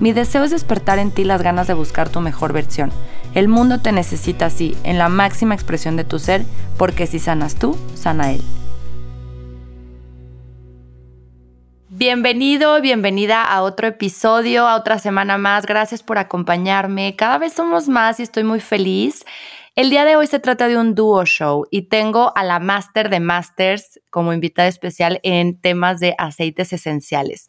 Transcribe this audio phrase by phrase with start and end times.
[0.00, 2.90] Mi deseo es despertar en ti las ganas de buscar tu mejor versión.
[3.34, 6.46] El mundo te necesita así, en la máxima expresión de tu ser,
[6.78, 8.40] porque si sanas tú, sana él.
[11.90, 15.66] Bienvenido, bienvenida a otro episodio, a otra semana más.
[15.66, 17.14] Gracias por acompañarme.
[17.14, 19.26] Cada vez somos más y estoy muy feliz.
[19.76, 23.10] El día de hoy se trata de un dúo show y tengo a la Master
[23.10, 27.48] de Masters como invitada especial en temas de aceites esenciales.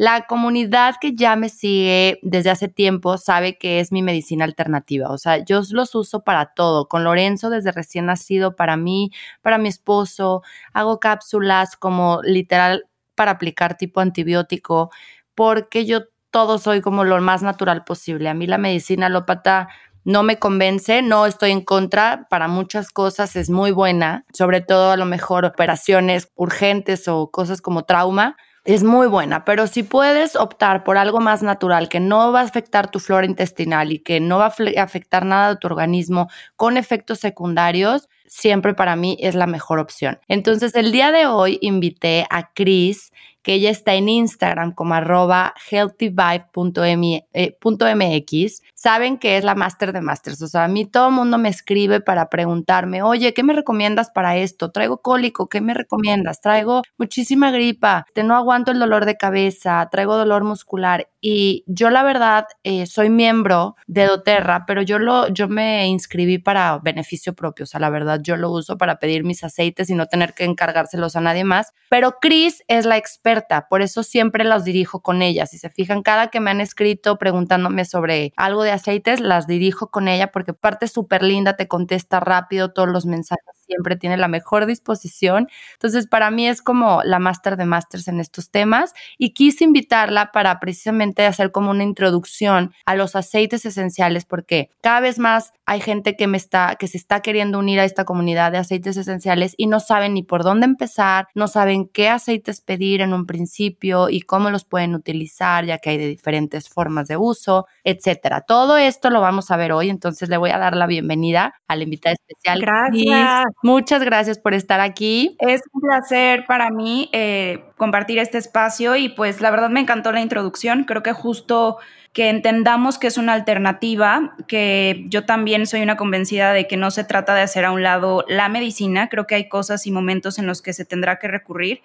[0.00, 5.10] La comunidad que ya me sigue desde hace tiempo sabe que es mi medicina alternativa.
[5.10, 6.88] O sea, yo los uso para todo.
[6.88, 9.10] Con Lorenzo desde recién nacido, para mí,
[9.42, 10.40] para mi esposo.
[10.72, 14.88] Hago cápsulas como literal para aplicar tipo antibiótico,
[15.34, 18.30] porque yo todo soy como lo más natural posible.
[18.30, 19.68] A mí la medicina alópata
[20.04, 24.92] no me convence, no estoy en contra, para muchas cosas es muy buena, sobre todo
[24.92, 30.36] a lo mejor operaciones urgentes o cosas como trauma, es muy buena, pero si puedes
[30.36, 34.20] optar por algo más natural que no va a afectar tu flora intestinal y que
[34.20, 39.34] no va a afectar nada de tu organismo con efectos secundarios, siempre para mí es
[39.34, 40.18] la mejor opción.
[40.28, 45.54] Entonces, el día de hoy invité a Chris que ella está en Instagram como arroba
[45.70, 50.40] healthyvibe.mx, saben que es la máster de masters.
[50.40, 54.36] O sea, a mí todo mundo me escribe para preguntarme, oye, ¿qué me recomiendas para
[54.38, 54.70] esto?
[54.70, 56.40] Traigo cólico, ¿qué me recomiendas?
[56.40, 61.08] Traigo muchísima gripa, te no aguanto el dolor de cabeza, traigo dolor muscular.
[61.20, 66.38] Y yo la verdad eh, soy miembro de doTERRA, pero yo, lo, yo me inscribí
[66.38, 67.64] para beneficio propio.
[67.64, 70.44] O sea, la verdad yo lo uso para pedir mis aceites y no tener que
[70.44, 71.72] encargárselos a nadie más.
[71.90, 75.46] Pero Chris es la experta por eso siempre los dirijo con ella.
[75.46, 79.90] Si se fijan, cada que me han escrito preguntándome sobre algo de aceites, las dirijo
[79.90, 84.28] con ella porque parte súper linda, te contesta rápido todos los mensajes, siempre tiene la
[84.28, 85.48] mejor disposición.
[85.74, 90.32] Entonces, para mí es como la máster de masters en estos temas y quise invitarla
[90.32, 95.80] para precisamente hacer como una introducción a los aceites esenciales porque cada vez más hay
[95.80, 99.54] gente que me está que se está queriendo unir a esta comunidad de aceites esenciales
[99.56, 104.08] y no saben ni por dónde empezar, no saben qué aceites pedir en un principio
[104.08, 108.40] y cómo los pueden utilizar, ya que hay de diferentes formas de uso, etcétera.
[108.40, 111.76] Todo esto lo vamos a ver hoy, entonces le voy a dar la bienvenida a
[111.76, 112.60] la invitada especial.
[112.60, 113.44] Gracias.
[113.62, 115.36] Muchas gracias por estar aquí.
[115.38, 120.12] Es un placer para mí eh, compartir este espacio y pues la verdad me encantó
[120.12, 120.84] la introducción.
[120.84, 121.78] Creo que justo
[122.12, 126.90] que entendamos que es una alternativa, que yo también soy una convencida de que no
[126.90, 130.38] se trata de hacer a un lado la medicina, creo que hay cosas y momentos
[130.38, 131.82] en los que se tendrá que recurrir,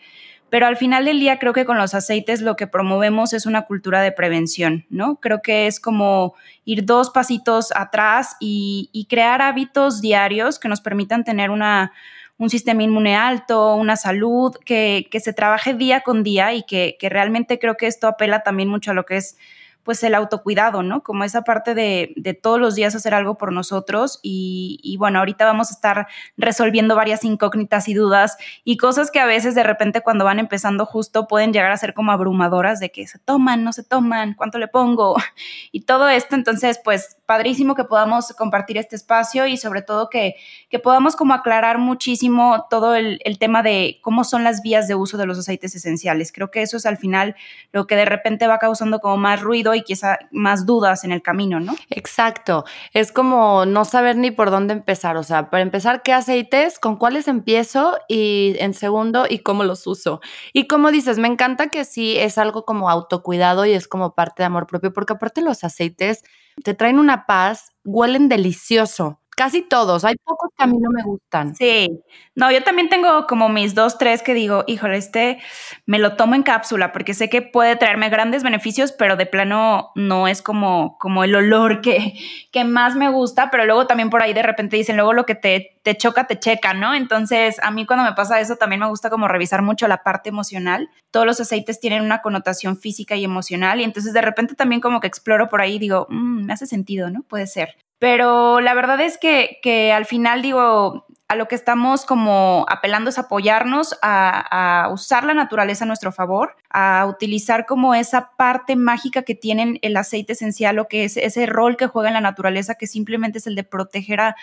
[0.49, 3.63] pero al final del día creo que con los aceites lo que promovemos es una
[3.63, 5.17] cultura de prevención, ¿no?
[5.17, 6.35] Creo que es como
[6.65, 11.91] ir dos pasitos atrás y, crear hábitos diarios que nos permitan tener una,
[12.37, 17.09] un sistema inmune alto, una salud, que, se trabaje día con día y que, que
[17.09, 19.37] realmente creo que esto apela también mucho a lo que es
[19.85, 21.03] pues el autocuidado, ¿no?
[21.03, 25.45] Como esa parte de, de todos los días hacer algo por nosotros y, bueno, ahorita
[25.45, 26.07] vamos a estar
[26.37, 30.87] resolviendo varias incógnitas y dudas y cosas que a veces de repente cuando van empezando
[30.87, 34.57] justo pueden llegar a ser como abrumadoras de que se toman, no se toman, cuánto
[34.57, 35.15] le pongo
[35.71, 36.33] y todo esto.
[36.33, 40.35] Entonces, pues padrísimo que podamos compartir este espacio y sobre todo que,
[40.69, 44.95] que podamos como aclarar muchísimo todo el, el tema de cómo son las vías de
[44.95, 46.31] uso de los aceites esenciales.
[46.31, 47.35] Creo que eso es al final
[47.71, 51.21] lo que de repente va causando como más ruido y quizá más dudas en el
[51.21, 51.75] camino, ¿no?
[51.89, 52.65] Exacto.
[52.93, 55.17] Es como no saber ni por dónde empezar.
[55.17, 56.79] O sea, para empezar, ¿qué aceites?
[56.79, 57.97] ¿Con cuáles empiezo?
[58.07, 60.21] Y en segundo, ¿y cómo los uso?
[60.53, 64.43] Y como dices, me encanta que sí es algo como autocuidado y es como parte
[64.43, 66.23] de amor propio, porque aparte los aceites
[66.63, 69.21] te traen una paz, huelen delicioso.
[69.37, 71.55] Casi todos, hay pocos que a mí no me gustan.
[71.55, 71.89] Sí,
[72.35, 75.39] no, yo también tengo como mis dos, tres que digo, híjole, este
[75.85, 79.91] me lo tomo en cápsula porque sé que puede traerme grandes beneficios, pero de plano
[79.95, 82.13] no es como, como el olor que,
[82.53, 85.35] que más me gusta, pero luego también por ahí de repente dicen, luego lo que
[85.35, 86.95] te, te choca, te checa, ¿no?
[86.95, 90.29] Entonces, a mí cuando me pasa eso también me gusta como revisar mucho la parte
[90.29, 90.89] emocional.
[91.11, 94.99] Todos los aceites tienen una connotación física y emocional y entonces de repente también como
[94.99, 97.21] que exploro por ahí y digo, mm, me hace sentido, ¿no?
[97.21, 97.75] Puede ser.
[97.99, 103.09] Pero la verdad es que, que al final digo, a lo que estamos como apelando
[103.09, 109.23] es apoyarnos a, usar la naturaleza a nuestro favor, a utilizar como esa parte mágica
[109.23, 112.75] que tienen el aceite esencial o que es ese rol que juega en la naturaleza
[112.75, 114.35] que simplemente es el de proteger a,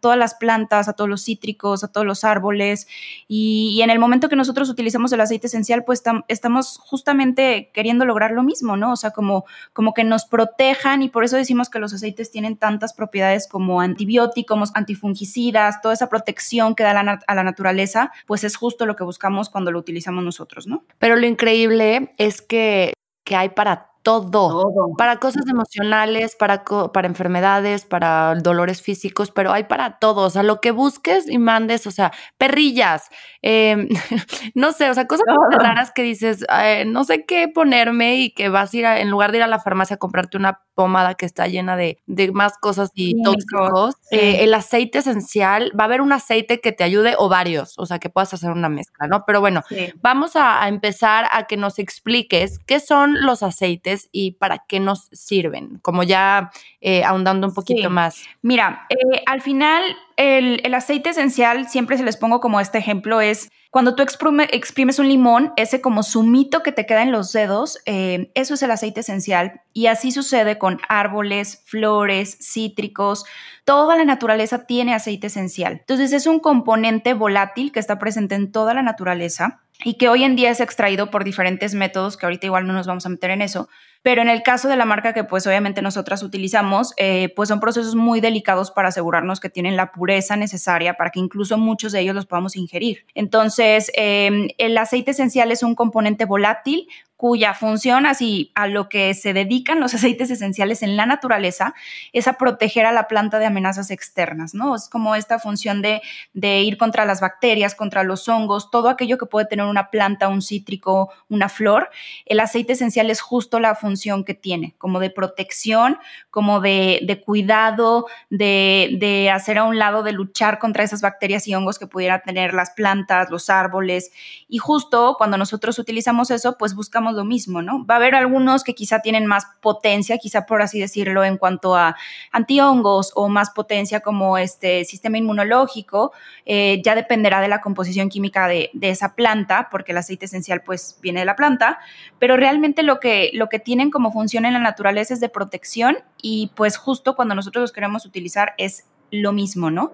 [0.00, 2.86] todas las plantas, a todos los cítricos, a todos los árboles.
[3.28, 8.32] Y, en el momento que nosotros utilizamos el aceite esencial, pues estamos justamente queriendo lograr
[8.32, 8.92] lo mismo, ¿no?
[8.92, 12.56] O sea, como, como que nos protejan y por eso decimos que los aceites tienen
[12.56, 16.90] tantas propiedades como antibióticos, antifungicidas, toda esa protección que da
[17.26, 20.84] a la naturaleza, pues es justo lo que buscamos cuando lo utilizamos nosotros, ¿no?
[20.98, 22.92] Pero lo increíble es que,
[23.24, 29.64] que hay para todo, para cosas emocionales, para, para enfermedades, para dolores físicos, pero hay
[29.64, 33.08] para todo, o sea, lo que busques y mandes, o sea, perrillas,
[33.42, 33.88] em,
[34.54, 36.46] no sé, o sea, cosas raras que dices,
[36.86, 39.58] no sé qué ponerme y que vas a ir, en lugar de ir a la
[39.58, 41.98] farmacia a comprarte una pomada que está llena de,
[42.32, 46.84] más cosas y tóxicos, eh, el aceite esencial, va a haber un aceite que te
[46.84, 49.24] ayude o varios, o sea, que puedas hacer una mezcla, ¿no?
[49.26, 49.62] Pero bueno,
[50.02, 54.78] vamos a, a empezar a que nos expliques qué son los aceites y para qué
[54.78, 56.50] nos sirven, como ya
[56.80, 58.22] eh, ahondando un poquito más.
[58.42, 59.82] Mira, eh, al final
[60.16, 65.08] el, aceite esencial, siempre se les pongo como este ejemplo, es cuando tú exprimes un
[65.08, 69.00] limón, ese como sumito que te queda en los dedos, eh, eso es el aceite
[69.00, 69.60] esencial.
[69.74, 73.26] Y así sucede con árboles, flores, cítricos.
[73.66, 75.72] Toda la naturaleza tiene aceite esencial.
[75.72, 80.22] Entonces es un componente volátil que está presente en toda la naturaleza y que hoy
[80.22, 83.30] en día es extraído por diferentes métodos, que ahorita igual no nos vamos a meter
[83.30, 83.68] en eso,
[84.02, 87.58] pero en el caso de la marca que pues obviamente nosotras utilizamos, eh, pues son
[87.58, 92.02] procesos muy delicados para asegurarnos que tienen la pureza necesaria para que incluso muchos de
[92.02, 93.04] ellos los podamos ingerir.
[93.16, 96.86] Entonces, em, el aceite esencial es un componente volátil
[97.16, 101.74] cuya función, así a lo que se dedican los aceites esenciales en la naturaleza,
[102.12, 104.74] es a proteger a la planta de amenazas externas, ¿no?
[104.74, 106.02] Es como esta función de,
[106.34, 110.28] de ir contra las bacterias, contra los hongos, todo aquello que puede tener una planta,
[110.28, 111.90] un cítrico, una flor.
[112.26, 115.98] El aceite esencial es justo la función que tiene, como de protección,
[116.30, 121.78] como de, cuidado, de, hacer a un lado, de luchar contra esas bacterias y hongos
[121.78, 124.10] que pudieran tener las plantas, los árboles.
[124.48, 127.84] Y justo cuando nosotros utilizamos eso, pues buscamos lo mismo, ¿no?
[127.86, 131.76] Va a haber algunos que quizá tienen más potencia, quizá por así decirlo, en cuanto
[131.76, 131.96] a
[132.32, 136.12] antihongos o más potencia como este sistema inmunológico.
[136.44, 140.62] Eh, ya dependerá de la composición química de, de, esa planta, porque el aceite esencial
[140.62, 141.78] pues viene de la planta,
[142.18, 145.98] pero realmente lo que, lo que tienen como función en la naturaleza es de protección
[146.20, 149.92] y pues justo cuando nosotros los queremos utilizar es lo mismo, ¿no?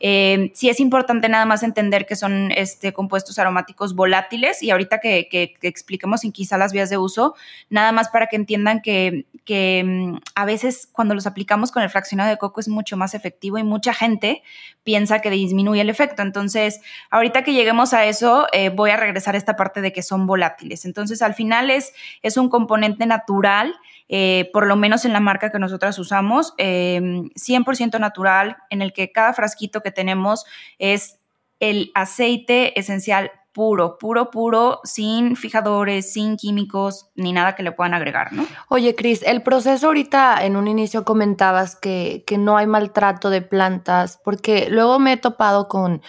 [0.00, 4.98] Eh, sí es importante nada más entender que son este, compuestos aromáticos volátiles y ahorita
[5.00, 7.34] que, que, expliquemos quizá las vías de uso,
[7.70, 11.90] nada más para que entiendan que, que, mm, a veces cuando los aplicamos con el
[11.90, 14.42] fraccionado de coco es mucho más efectivo y mucha gente
[14.84, 16.22] piensa que disminuye el efecto.
[16.22, 16.80] Entonces,
[17.10, 20.26] ahorita que lleguemos a eso, eh, voy a regresar a esta parte de que son
[20.26, 20.84] volátiles.
[20.84, 21.92] Entonces, al final es,
[22.22, 23.74] es un componente natural
[24.14, 28.92] eh, por lo menos en la marca que nosotras usamos, 100% em, natural, en el
[28.92, 30.44] que cada frasquito que tenemos
[30.78, 31.18] es
[31.60, 37.94] el aceite esencial puro, puro, puro, sin fijadores, sin químicos, ni nada que le puedan
[37.94, 38.46] agregar, ¿no?
[38.68, 44.20] Oye, Cris, el proceso ahorita en un inicio comentabas que no hay maltrato de plantas,
[44.22, 46.02] porque luego me he topado con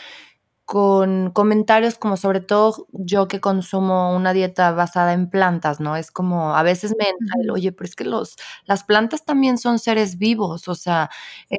[0.74, 5.96] con comentarios como sobre todo yo que consumo una dieta basada en plantas, ¿no?
[5.98, 9.78] Es como a veces me entra oye, pero es que los, las plantas también son
[9.78, 11.12] seres vivos, o sea,
[11.52, 11.58] eh,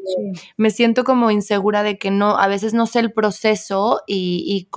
[0.57, 4.69] me siento como insegura de que no, a veces no sé el proceso y, y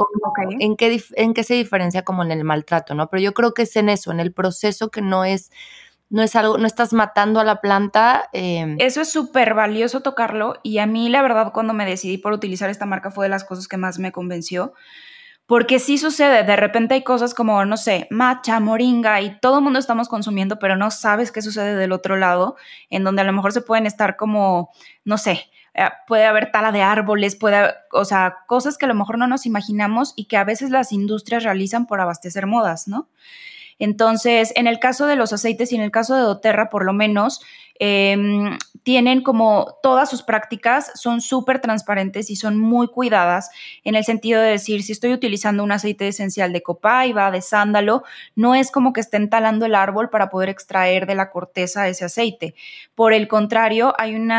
[0.59, 3.09] en, qué, en qué se diferencia como en el maltrato, ¿no?
[3.09, 5.49] Pero yo creo que es en eso, en el proceso que no es
[6.09, 8.29] no es algo, no estás matando a la planta.
[8.33, 12.33] Em, Eso es súper valioso tocarlo y a mí la verdad cuando me decidí por
[12.33, 14.73] utilizar esta marca fue de las cosas que más me convenció.
[15.45, 19.63] Porque sí sucede, de repente hay cosas como, no sé, matcha, moringa y todo el
[19.63, 22.57] mundo estamos consumiendo, pero no sabes qué sucede del otro lado,
[22.89, 24.71] en donde a lo mejor se pueden estar como,
[25.05, 28.95] no sé, eh, puede haber tala de árboles, puede, o sea, cosas que a lo
[28.95, 33.07] mejor no nos imaginamos y que a veces las industrias realizan por abastecer modas, ¿no?
[33.79, 36.93] Entonces, en el caso de los aceites y en el caso de doTERRA, por lo
[36.93, 37.41] menos,
[37.79, 43.51] Em, tienen como todas sus prácticas son súper transparentes y son muy cuidadas
[43.83, 48.03] en el sentido de decir, si estoy utilizando un aceite esencial de copaiba, de sándalo,
[48.35, 52.05] no es como que estén talando el árbol para poder extraer de la corteza ese
[52.05, 52.55] aceite.
[52.95, 54.31] Por el contrario, hay un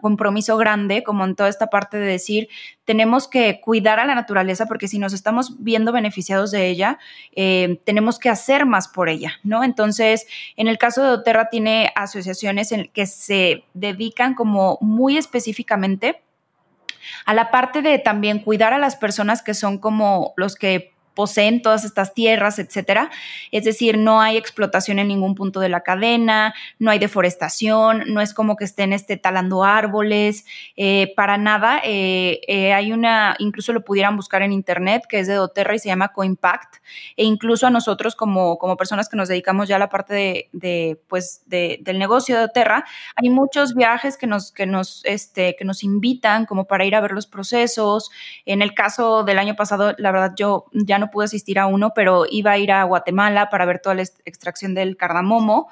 [0.00, 2.48] compromiso grande, como en toda esta parte de decir,
[2.90, 6.98] tenemos que cuidar a la naturaleza porque si nos estamos viendo beneficiados de ella,
[7.36, 9.62] eh, tenemos que hacer más por ella, ¿no?
[9.62, 16.20] Entonces, en el caso de doTERRA tiene asociaciones en que se dedican como muy específicamente
[17.26, 21.62] a la parte de también cuidar a las personas que son como los que poseen
[21.62, 23.10] todas estas tierras, etcétera.
[23.50, 28.20] Es decir, no hay explotación en ningún punto de la cadena, no hay deforestación, no
[28.20, 30.44] es como que estén este, talando árboles,
[30.76, 31.80] eh, para nada.
[31.84, 35.78] Eh, eh, hay una, incluso lo pudieran buscar en internet, que es de doTERRA y
[35.78, 36.76] se llama Coimpact,
[37.16, 41.00] e incluso a nosotros como, como personas que nos dedicamos ya a la parte de,
[41.08, 42.84] pues, de, del negocio de doTERRA,
[43.16, 47.00] hay muchos viajes que nos, que, nos, este, que nos invitan como para ir a
[47.00, 48.10] ver los procesos.
[48.46, 51.92] En el caso del año pasado, la verdad, yo ya no pude asistir a uno,
[51.94, 55.68] pero iba a ir a Guatemala para ver toda la extracción del cardamomo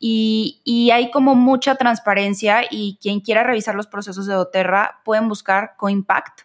[0.00, 5.28] y, y hay como mucha transparencia y quien quiera revisar los procesos de doTERRA pueden
[5.28, 6.42] buscar CoImpact.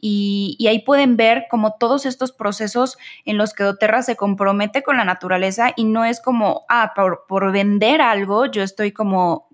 [0.00, 4.84] Y, y, ahí pueden ver como todos estos procesos en los que doTERRA se compromete
[4.84, 9.47] con la naturaleza y no es como, ah, por, por vender algo, yo estoy como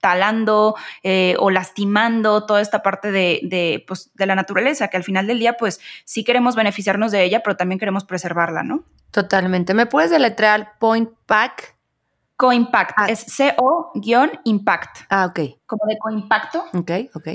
[0.00, 5.26] talando eh, o lastimando toda esta parte de, pues, de la naturaleza, que al final
[5.26, 8.84] del día, pues sí queremos beneficiarnos de ella, pero también queremos preservarla, ¿no?
[9.10, 9.74] Totalmente.
[9.74, 11.78] ¿Me puedes deletrear Point Pack?
[12.38, 13.06] Coimpact, ah.
[13.08, 14.98] es CO-impact.
[15.10, 15.40] Ah, ok.
[15.66, 16.66] Como de coimpacto.
[16.72, 17.28] Ok, ok.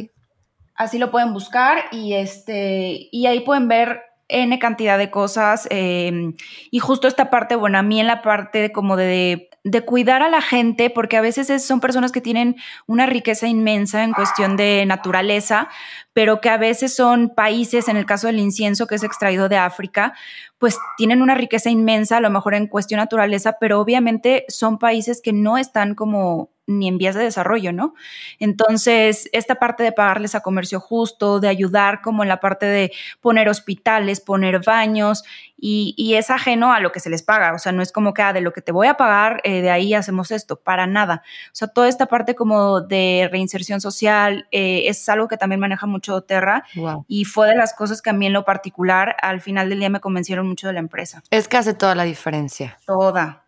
[0.75, 5.67] Así lo pueden buscar y, este, y ahí pueden ver N cantidad de cosas.
[5.69, 6.35] Em,
[6.71, 10.29] y justo esta parte, bueno, a mí en la parte como de de cuidar a
[10.29, 14.85] la gente, porque a veces son personas que tienen una riqueza inmensa en cuestión de
[14.85, 15.69] naturaleza,
[16.11, 19.57] pero que a veces son países, en el caso del incienso que es extraído de
[19.57, 20.13] África,
[20.57, 25.21] pues tienen una riqueza inmensa, a lo mejor en cuestión naturaleza, pero obviamente son países
[25.21, 27.93] que no están como ni en vías de desarrollo, ¿no?
[28.39, 32.91] Entonces, esta parte de pagarles a comercio justo, de ayudar como en la parte de
[33.21, 35.23] poner hospitales, poner baños,
[35.65, 38.21] y, es ajeno a lo que se les paga, o sea, no es como que
[38.21, 41.23] ah, de lo que te voy a pagar, eh, de ahí hacemos esto, para nada.
[41.47, 45.87] O sea, toda esta parte como de reinserción social eh, es algo que también maneja
[45.87, 46.65] mucho Terra
[47.07, 49.89] y fue de las cosas que a mí en lo particular al final del día
[49.89, 51.23] me convencieron mucho de la empresa.
[51.29, 52.77] Es que hace toda la diferencia.
[52.85, 53.42] Toda,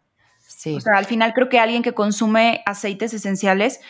[0.65, 3.81] o sea, al final creo que alguien que consume aceites esenciales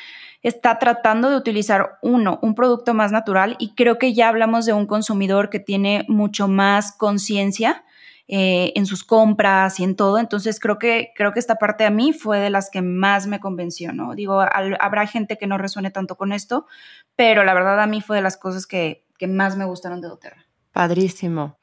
[0.42, 4.74] está tratando de utilizar uno, un producto más natural y creo que ya hablamos de
[4.74, 7.84] un consumidor que tiene mucho más conciencia
[8.28, 10.20] eh, en sus compras y en todo.
[10.20, 13.40] Entonces creo que, creo que esta parte a mí fue de las que más me
[13.40, 14.16] convenció, ¿no?
[14.16, 16.68] Digo, habrá gente que no resuene tanto con esto,
[17.16, 20.08] pero la verdad a mí fue de las cosas que, que más me gustaron de
[20.08, 20.46] doTERRA.
[20.72, 21.58] Padrísimo.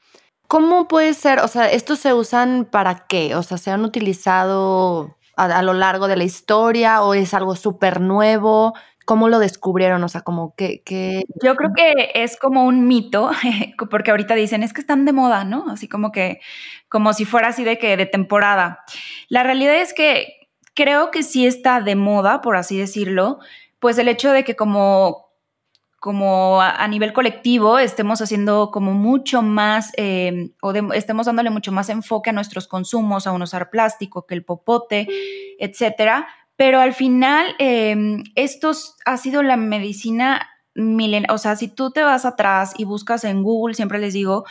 [0.53, 1.39] ¿Cómo puede ser?
[1.39, 3.35] O sea, ¿estos se usan para qué?
[3.37, 8.03] O sea, ¿se han utilizado a, lo largo de la historia o es algo súper
[8.03, 8.75] nuevo?
[9.07, 10.05] ¿Cómo lo descubrieron?
[10.05, 10.83] O sea, como que,
[11.43, 13.31] Yo creo que es como un mito,
[13.91, 15.71] porque ahorita dicen, es que están de moda, ¿no?
[15.71, 16.43] Así como que,
[16.91, 18.81] como si fuera así de que de temporada.
[19.31, 23.39] La realidad es que creo que sí está de moda, por así decirlo,
[23.79, 25.32] pues el hecho de que como
[26.03, 31.91] como a, nivel colectivo estemos haciendo como mucho más eh, o estemos dándole mucho más
[31.91, 35.07] enfoque a nuestros consumos, a un usar plástico que el popote,
[35.61, 36.27] etcétera.
[36.57, 37.97] Pero al final, eh,
[38.35, 38.73] esto
[39.05, 43.45] ha sido la medicina milen o sea, si tú te vas atrás y buscas en
[43.45, 44.45] Google, siempre les digo,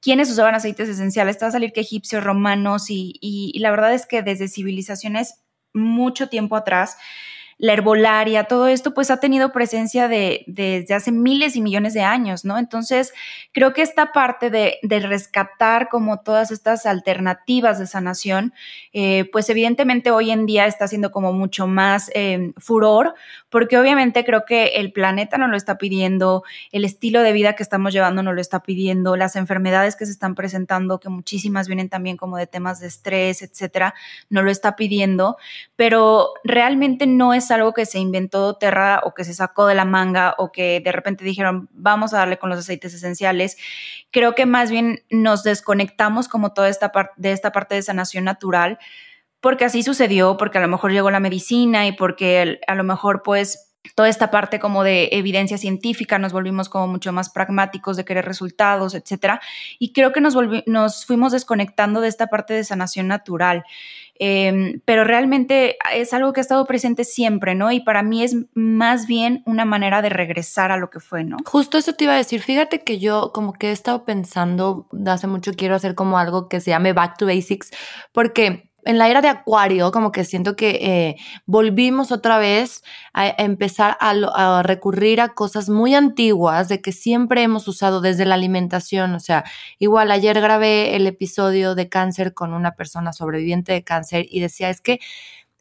[0.00, 3.92] quiénes usaban aceites esenciales, te va a salir que egipcios, romanos y, y la verdad
[3.92, 5.42] es que desde civilizaciones
[5.74, 6.96] mucho tiempo atrás,
[7.58, 12.02] la herbolaria, todo esto pues ha tenido presencia de, desde hace miles y millones de
[12.02, 12.58] años, ¿no?
[12.58, 13.14] Entonces,
[13.52, 18.52] creo que esta parte de, rescatar como todas estas alternativas de sanación,
[18.92, 23.14] eh, pues evidentemente hoy en día está siendo como mucho más em, furor,
[23.48, 27.62] porque obviamente creo que el planeta nos lo está pidiendo, el estilo de vida que
[27.62, 31.88] estamos llevando nos lo está pidiendo, las enfermedades que se están presentando, que muchísimas vienen
[31.88, 33.94] también como de temas de estrés, etcétera,
[34.28, 35.36] nos lo está pidiendo,
[35.76, 39.84] pero realmente no es algo que se inventó Terra o que se sacó de la
[39.84, 43.56] manga o que de repente dijeron, vamos a darle con los aceites esenciales.
[44.10, 48.24] Creo que más bien nos desconectamos como toda esta parte de esta parte de sanación
[48.24, 48.78] natural,
[49.40, 53.22] porque así sucedió, porque a lo mejor llegó la medicina y porque a lo mejor
[53.22, 58.04] pues toda esta parte como de evidencia científica, nos volvimos como mucho más pragmáticos de
[58.04, 59.40] querer resultados, etcétera.
[59.78, 60.36] Y creo que nos,
[60.66, 63.64] nos fuimos desconectando de esta parte de sanación natural.
[64.18, 67.70] Em, pero realmente es algo que ha estado presente siempre, ¿no?
[67.72, 71.36] Y para mí es más bien una manera de regresar a lo que fue, ¿no?
[71.44, 75.26] Justo eso te iba a decir, fíjate que yo como que he estado pensando, hace
[75.26, 77.70] mucho quiero hacer como algo que se llame Back to Basics,
[78.12, 83.28] porque en la era de Acuario, como que siento que eh, volvimos otra vez a,
[83.28, 89.14] empezar a, recurrir a cosas muy antiguas de que siempre hemos usado desde la alimentación.
[89.14, 89.44] O sea,
[89.78, 94.70] igual ayer grabé el episodio de cáncer con una persona sobreviviente de cáncer y decía,
[94.70, 95.00] es que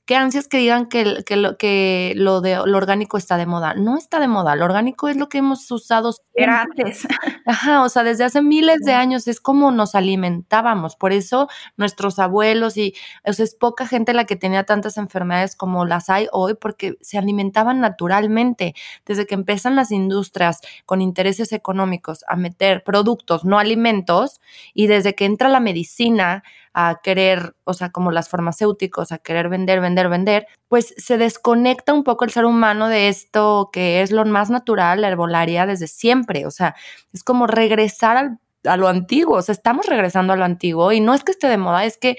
[0.06, 3.74] qué ansias que digan que, que, lo, que lo, de, lo orgánico está de moda.
[3.74, 6.12] No está de moda, lo orgánico es lo que hemos usado.
[6.36, 7.08] Era antes.
[7.46, 10.96] Ajá, o sea, desde hace miles de años es como nos alimentábamos.
[10.96, 12.94] Por eso nuestros abuelos y
[13.26, 16.98] o sea, es poca gente la que tenía tantas enfermedades como las hay hoy porque
[17.02, 18.76] se alimentaban naturalmente.
[19.06, 24.40] Desde que empiezan las industrias con intereses económicos a meter productos, no alimentos,
[24.74, 26.44] y desde que entra la medicina
[26.78, 31.94] a querer, o sea, como las farmacéuticos, a querer vender, vender, vender, pues se desconecta
[31.94, 35.88] un poco el ser humano de esto que es lo más natural, la herbolaria desde
[35.88, 36.76] siempre, o sea,
[37.14, 41.14] es como regresar a lo antiguo, o sea, estamos regresando a lo antiguo y no
[41.14, 42.18] es que esté de moda, es que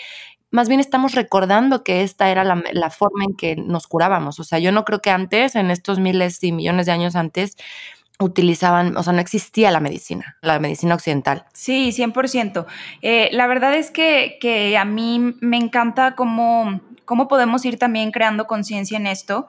[0.50, 4.40] más bien estamos recordando que esta era la, la, forma en que nos curábamos.
[4.40, 7.56] O sea, yo no creo que antes, en estos miles y millones de años antes,
[8.18, 11.44] utilizaban, o sea, no existía la medicina, la medicina occidental.
[11.52, 12.66] Sí, 100%.
[13.02, 18.10] Eh, la verdad es que, que, a mí me encanta cómo, cómo podemos ir también
[18.10, 19.48] creando conciencia en esto.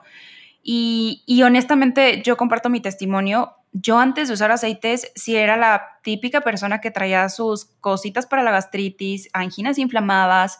[0.62, 3.54] Y, y, honestamente, yo comparto mi testimonio.
[3.72, 8.42] Yo antes de usar aceites, sí era la típica persona que traía sus cositas para
[8.42, 10.58] la gastritis, anginas inflamadas,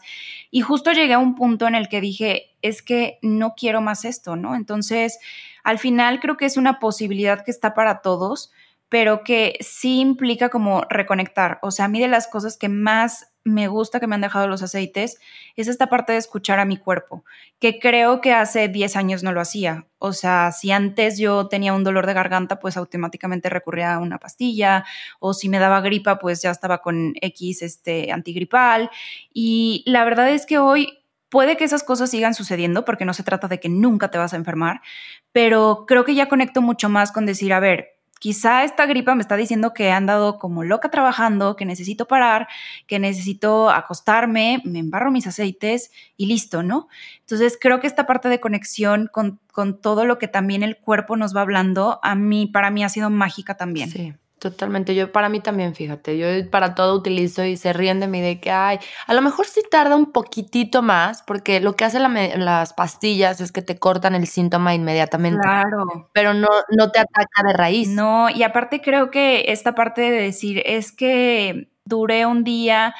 [0.51, 4.05] y justo llegué a un punto en el que dije, es que no quiero más
[4.05, 4.55] esto, ¿no?
[4.55, 5.19] Entonces,
[5.63, 8.51] al final creo que es una posibilidad que está para todos,
[8.89, 11.59] pero que sí implica como reconectar.
[11.61, 14.47] O sea, a mí de las cosas que más me gusta que me han dejado
[14.47, 15.19] los aceites
[15.55, 17.25] es esta parte de escuchar a mi cuerpo,
[17.59, 19.87] que creo que hace 10 años no lo hacía.
[19.97, 24.17] O sea, si antes yo tenía un dolor de garganta, pues automáticamente recurría a una
[24.17, 24.85] pastilla,
[25.19, 28.89] o si me daba gripa, pues ya estaba con X este, antigripal.
[29.33, 33.21] Y la verdad es que hoy Puede que esas cosas sigan sucediendo porque no se
[33.21, 34.81] trata de que nunca te vas a enfermar,
[35.31, 39.21] pero creo que ya conecto mucho más con decir, a ver, quizá esta gripa me
[39.21, 42.47] está diciendo que he andado como loca trabajando, que necesito parar,
[42.85, 46.87] que necesito acostarme, me embarro mis aceites y listo, ¿no?
[47.21, 51.17] Entonces creo que esta parte de conexión con, con todo lo que también el cuerpo
[51.17, 53.89] nos va hablando, a mí, para mí ha sido mágica también.
[53.89, 54.13] Sí.
[54.39, 58.21] Totalmente, yo para mí también, fíjate, yo para todo utilizo y se ríen de mí
[58.21, 62.03] de que, ay, a lo mejor sí tarda un poquitito más, porque lo que hacen
[62.45, 65.41] las pastillas es que te cortan el síntoma inmediatamente.
[65.41, 66.09] Claro.
[66.13, 67.89] Pero no, no te ataca de raíz.
[67.89, 72.95] No, y aparte creo que esta parte de decir, es que duré un día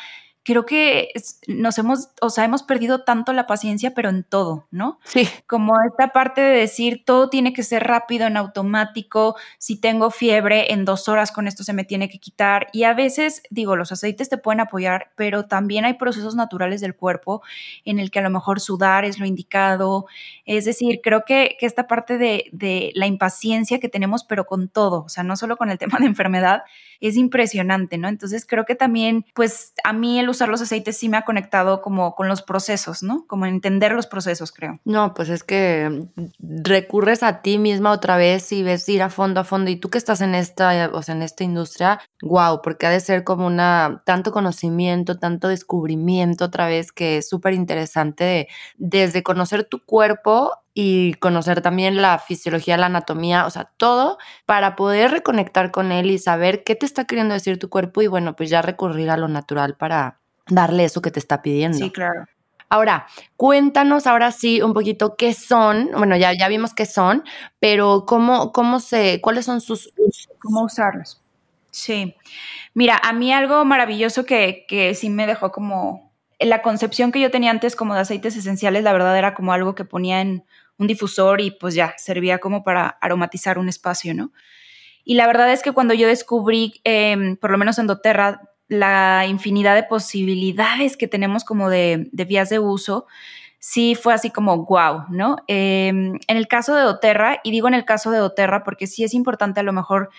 [0.50, 1.12] creo que
[1.46, 5.00] nos hemos, o sea, hemos perdido tanto la paciencia, pero en todo, ¿no?
[5.04, 5.30] Sí.
[5.46, 10.74] Como esta parte de decir, todo tiene que ser rápido, en automático, si tengo fiebre,
[10.74, 12.66] en dos horas con esto se me tiene que quitar.
[12.74, 16.96] Y a veces, digo, los aceites te pueden apoyar, pero también hay procesos naturales del
[16.96, 17.44] cuerpo
[17.86, 20.08] en el que a lo mejor sudar es lo indicado.
[20.48, 24.68] Es decir, creo que, que esta parte de, de la impaciencia que tenemos, pero con
[24.68, 26.64] todo, o sea, no solo con el tema de enfermedad,
[27.02, 28.08] es impresionante, ¿no?
[28.08, 32.16] Entonces creo que también, pues a mí el los aceites sí me ha conectado como
[32.16, 33.26] con los procesos, ¿no?
[33.28, 34.80] Como entender los procesos, creo.
[34.86, 36.08] No, pues es que
[36.40, 39.90] recurres a ti misma otra vez y ves ir a fondo a fondo y tú
[39.90, 43.48] que estás en esta, o sea, en esta industria, wow, porque ha de ser como
[43.48, 48.48] una, tanto conocimiento, tanto descubrimiento otra vez que es súper interesante de,
[48.78, 54.76] desde conocer tu cuerpo y conocer también la fisiología, la anatomía, o sea, todo para
[54.76, 58.36] poder reconectar con él y saber qué te está queriendo decir tu cuerpo y bueno,
[58.36, 60.20] pues ya recurrir a lo natural para
[60.50, 61.78] darle eso que te está pidiendo.
[61.78, 62.26] Sí, claro.
[62.72, 67.24] Ahora, cuéntanos ahora sí un poquito qué son, bueno, ya, ya vimos qué son,
[67.60, 69.92] pero cómo, cómo se, cuáles son sus
[70.40, 71.22] ¿Cómo usarlos?
[71.72, 72.16] Sí.
[72.76, 77.32] Mira, a mí algo maravilloso que, que sí me dejó como la concepción que yo
[77.32, 80.46] tenía antes como de aceites esenciales, la verdad era como algo que ponía en
[80.78, 84.32] un difusor y pues ya, servía como para aromatizar un espacio, ¿no?
[85.04, 89.26] Y la verdad es que cuando yo descubrí, em, por lo menos en doTERRA, la
[89.28, 93.08] infinidad de posibilidades que tenemos como de, vías de uso,
[93.60, 95.38] sí fue así como wow, ¿no?
[95.48, 99.04] Em, en el caso de doTERRA, y digo en el caso de doTERRA porque sí
[99.04, 100.12] es importante a lo mejor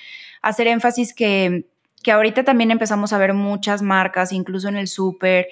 [0.43, 1.65] hacer énfasis que,
[2.03, 5.49] que ahorita también empezamos a ver muchas marcas, incluso en el súper,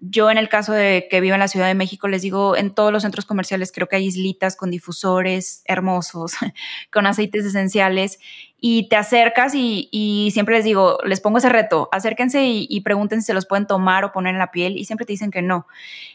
[0.00, 2.74] yo en el caso de que vivo en la Ciudad de México, les digo, en
[2.74, 6.32] todos los centros comerciales creo que hay islitas con difusores hermosos,
[6.92, 8.18] con aceites esenciales,
[8.60, 13.26] y te acercas y, siempre les digo, les pongo ese reto, acérquense y, pregunten si
[13.26, 15.66] se los pueden tomar o poner en la piel, y siempre te dicen que no.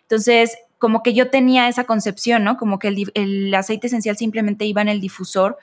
[0.02, 2.58] Entonces, como que yo tenía esa concepción, ¿no?
[2.58, 5.58] Como que el, el aceite esencial simplemente iba en el difusor,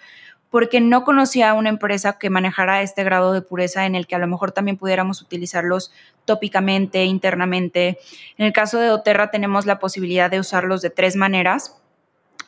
[0.50, 4.18] porque no conocía una empresa que manejara este grado de pureza en el que a
[4.18, 5.92] lo mejor también pudiéramos utilizarlos
[6.24, 7.98] tópicamente, internamente.
[8.38, 11.80] En el caso de doTERRA tenemos la posibilidad de usarlos de tres maneras.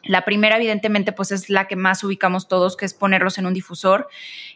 [0.05, 3.55] La primera, evidentemente, pues es la que más ubicamos todos, que es ponerlos en un
[3.55, 4.09] difusor.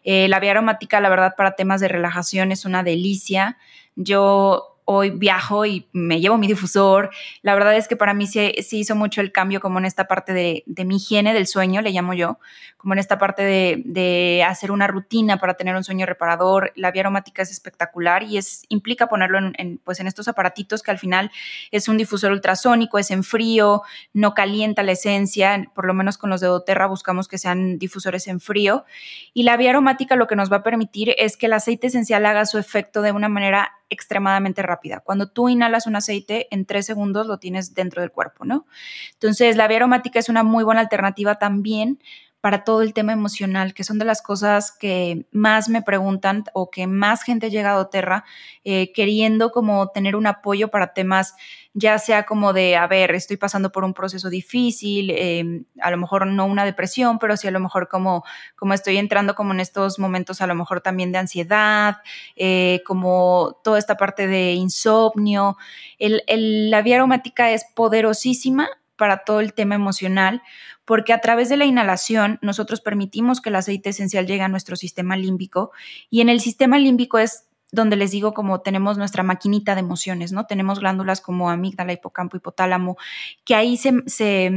[0.05, 3.59] Eh, la vía aromática, la verdad, para temas de relajación es una delicia.
[3.97, 7.11] Yo hoy viajo y me llevo mi difusor.
[7.43, 10.33] La verdad es que para mí sí, hizo mucho el cambio como en esta parte
[10.33, 12.39] de, mi higiene del sueño, le llamo yo,
[12.77, 16.73] como en esta parte de, hacer una rutina para tener un sueño reparador.
[16.75, 20.91] La vía aromática es espectacular y es, implica ponerlo en, pues en estos aparatitos que
[20.91, 21.31] al final
[21.71, 26.31] es un difusor ultrasónico, es en frío, no calienta la esencia, por lo menos con
[26.31, 28.85] los de doTERRA buscamos que sean difusores en frío.
[29.33, 32.27] Y la vía aromática lo que nos va a permitir es que el aceite esencial
[32.27, 35.01] haga su efecto de una manera extremadamente rápida.
[35.01, 38.67] Cuando tú inhalas un aceite, en tres segundos lo tienes dentro del cuerpo, ¿no?
[39.13, 41.99] Entonces, la vía aromática es una muy buena alternativa también
[42.43, 46.71] para todo el tema emocional, que son de las cosas que más me preguntan o
[46.71, 48.25] que más gente llega a doTERRA
[48.65, 51.37] eh, queriendo como tener un apoyo para temas,
[51.73, 55.99] ya sea como de, a ver, estoy pasando por un proceso difícil, em, a lo
[55.99, 58.25] mejor no una depresión, pero sí a lo mejor como,
[58.57, 61.99] como estoy entrando como en estos momentos a lo mejor también de ansiedad,
[62.35, 65.57] eh, como toda esta parte de insomnio.
[66.01, 70.43] la vía aromática es poderosísima para todo el tema emocional
[70.85, 74.77] porque a través de la inhalación nosotros permitimos que el aceite esencial llegue a nuestro
[74.77, 75.71] sistema límbico
[76.11, 80.31] y en el sistema límbico es donde les digo como tenemos nuestra maquinita de emociones,
[80.31, 80.45] ¿no?
[80.45, 82.99] Tenemos glándulas como amígdala, hipocampo, hipotálamo,
[83.47, 84.53] que ahí se, se,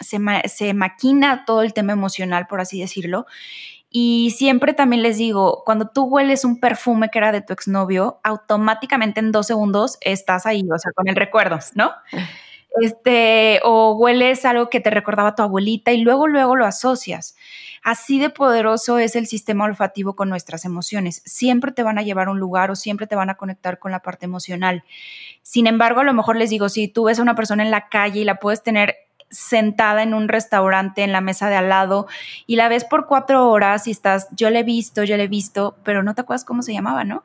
[0.00, 3.26] se, maquina todo el tema emocional, por así decirlo.
[3.90, 8.20] Y siempre también les digo, cuando tú hueles un perfume que era de tu exnovio,
[8.22, 11.90] automáticamente en dos segundos estás ahí, o sea, con el recuerdo, ¿no?
[12.80, 17.36] Este, o hueles algo que te recordaba a tu abuelita y luego, luego lo asocias.
[17.82, 21.22] Así de poderoso es el sistema olfativo con nuestras emociones.
[21.24, 23.90] Siempre te van a llevar a un lugar o siempre te van a conectar con
[23.90, 24.84] la parte emocional.
[25.42, 27.88] Sin embargo, a lo mejor les digo, si tú ves a una persona en la
[27.88, 28.96] calle y la puedes tener
[29.30, 32.08] sentada en un restaurante en la mesa de al lado
[32.46, 35.28] y la ves por cuatro horas y estás, yo le he visto, yo le he
[35.28, 37.22] visto, pero no te acuerdas cómo se llamaba, ¿no?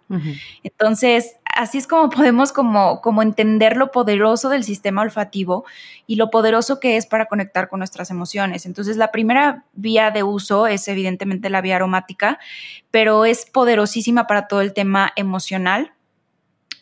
[0.63, 5.65] Entonces, así es como podemos como, como entender lo poderoso del sistema olfativo
[6.05, 8.67] y lo poderoso que es para conectar con nuestras emociones.
[8.67, 12.39] Entonces, la primera vía de uso es evidentemente la vía aromática,
[12.91, 15.94] pero es poderosísima para todo el tema emocional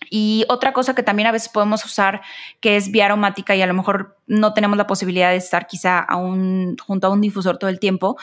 [0.10, 2.22] y otra cosa que también a veces podemos usar,
[2.60, 6.08] que es vía aromática y a lo mejor no tenemos la posibilidad de estar quizá
[6.10, 8.18] junto a un difusor todo el tiempo,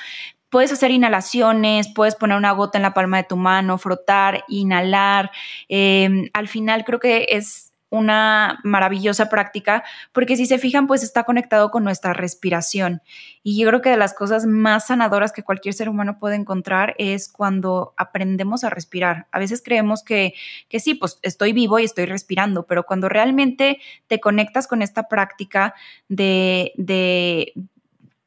[0.51, 5.31] puedes hacer inhalaciones, puedes poner una gota en la palma de tu mano, frotar, inhalar.
[5.69, 11.25] Em, al final creo que es una maravillosa práctica porque si se fijan pues está
[11.25, 13.03] conectado con nuestra respiración
[13.43, 16.95] y yo creo que de las cosas más sanadoras que cualquier ser humano puede encontrar
[16.99, 19.27] es cuando aprendemos a respirar.
[19.33, 20.35] A veces creemos que,
[20.69, 25.09] que sí, pues estoy vivo y estoy respirando, pero cuando realmente te conectas con esta
[25.09, 25.75] práctica
[26.09, 27.55] de, de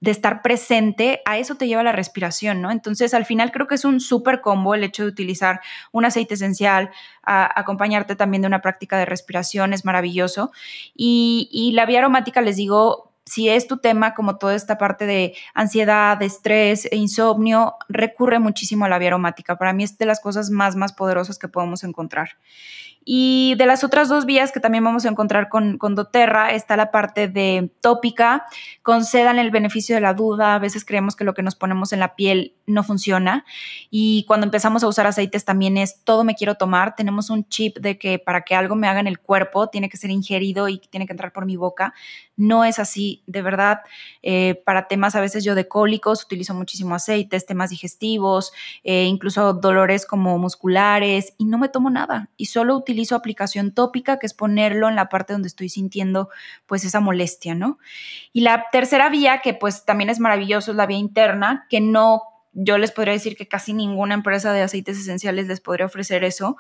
[0.04, 2.72] de estar presente, a eso te lleva la respiración, ¿no?
[2.72, 5.62] Entonces, al final creo que es un súper combo el hecho de utilizar
[5.94, 6.89] un aceite esencial,
[7.24, 10.52] acompañarte también de una práctica de respiración, es maravilloso.
[10.94, 15.06] Y, y la vía aromática, les digo, si es tu tema como toda esta parte
[15.06, 19.58] de ansiedad, estrés e insomnio, recurre muchísimo a la vía aromática.
[19.58, 22.32] Para mí es de las cosas más, más poderosas que podemos encontrar.
[23.06, 26.78] Y de las otras dos vías que también vamos a encontrar con, con doTERRA está
[26.78, 28.46] la parte de tópica.
[28.82, 30.56] Concedan el beneficio de la duda.
[30.56, 33.46] A veces creemos que lo que nos ponemos en la piel no funciona.
[33.89, 36.96] Y cuando empezamos a usar aceites también es todo me quiero tomar.
[36.96, 39.98] Tenemos un chip de que para que algo me haga en el cuerpo tiene que
[39.98, 41.94] ser ingerido y tiene que entrar por mi boca.
[42.36, 43.82] No es así, de verdad.
[44.22, 49.54] Eh, para temas a veces yo de cólicos utilizo muchísimo aceites, temas digestivos, eh, incluso
[49.54, 54.36] dolores como musculares y no me tomo nada y solo utilizo aplicación tópica, que es
[54.36, 56.29] ponerlo en la parte donde estoy sintiendo
[56.67, 57.79] pues esa molestia, ¿no?
[58.32, 62.21] Y la tercera vía, que pues también es maravilloso, es la vía interna, que no
[62.56, 66.56] yo les podría decir que casi ninguna empresa de aceites esenciales les podría ofrecer eso,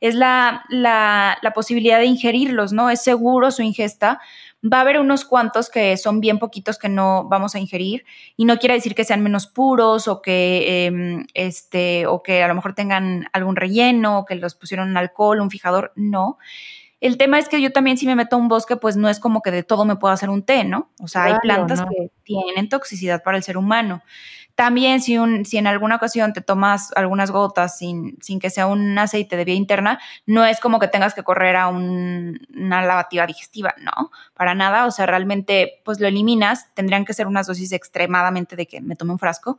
[0.00, 2.88] es la, la, la, posibilidad de ingerirlos, ¿no?
[2.88, 4.20] Es seguro su ingesta.
[4.64, 8.04] Va a haber unos cuantos que son bien poquitos que no vamos a ingerir
[8.36, 12.48] y no quiere decir que sean menos puros o que, em, este, o que a
[12.48, 16.38] lo mejor tengan algún relleno o que los pusieron alcohol, un fijador, no.
[17.04, 19.20] El tema es que yo también si me meto a un bosque, pues no es
[19.20, 20.90] como que de todo me puedo hacer un té, ¿no?
[21.02, 24.02] O sea, hay plantas que tienen toxicidad para el ser humano.
[24.54, 28.66] También si, un, si en alguna ocasión te tomas algunas gotas sin, sin que sea
[28.66, 33.26] un aceite de vía interna, no es como que tengas que correr a una lavativa
[33.26, 37.72] digestiva, no, para nada, o sea, realmente pues lo eliminas, tendrían que ser unas dosis
[37.72, 39.58] extremadamente de que me tome un frasco,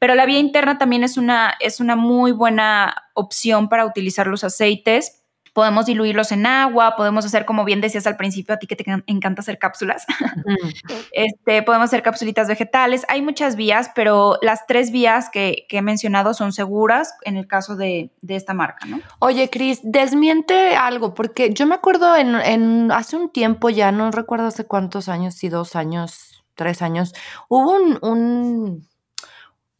[0.00, 4.42] pero la vía interna también es una, es una muy buena opción para utilizar los
[4.42, 5.19] aceites
[5.52, 8.84] Podemos diluirlos en agua, podemos hacer, como bien decías al principio, a ti que te
[9.06, 10.06] encanta hacer cápsulas.
[11.12, 13.04] este, podemos hacer capsulitas vegetales.
[13.08, 17.76] Hay muchas vías, pero las tres vías que, he mencionado son seguras en el caso
[17.76, 19.00] de, esta marca, ¿no?
[19.18, 24.46] Oye, Cris, desmiente algo, porque yo me acuerdo en, hace un tiempo, ya no recuerdo
[24.46, 27.14] hace cuántos años, si dos años, tres años,
[27.48, 28.86] hubo un,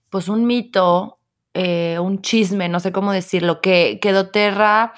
[0.09, 1.19] pues un mito,
[1.55, 4.95] eh, un chisme, no sé cómo decirlo, que, que doTERRA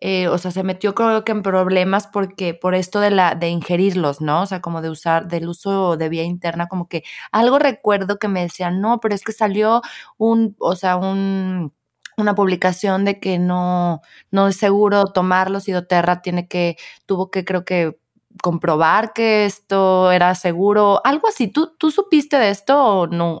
[0.00, 3.48] eh, o sea, se metió creo que en problemas porque por esto de la de
[3.48, 4.42] ingerirlos, ¿no?
[4.42, 8.28] O sea, como de usar del uso de vía interna, como que algo recuerdo que
[8.28, 9.82] me decían, "No, pero es que salió
[10.18, 11.72] un, o sea, un
[12.18, 17.44] una publicación de que no no es seguro tomarlos y doTERRA tiene que tuvo que
[17.44, 17.98] creo que
[18.42, 21.48] comprobar que esto era seguro, algo así.
[21.48, 23.40] ¿Tú tú supiste de esto o no?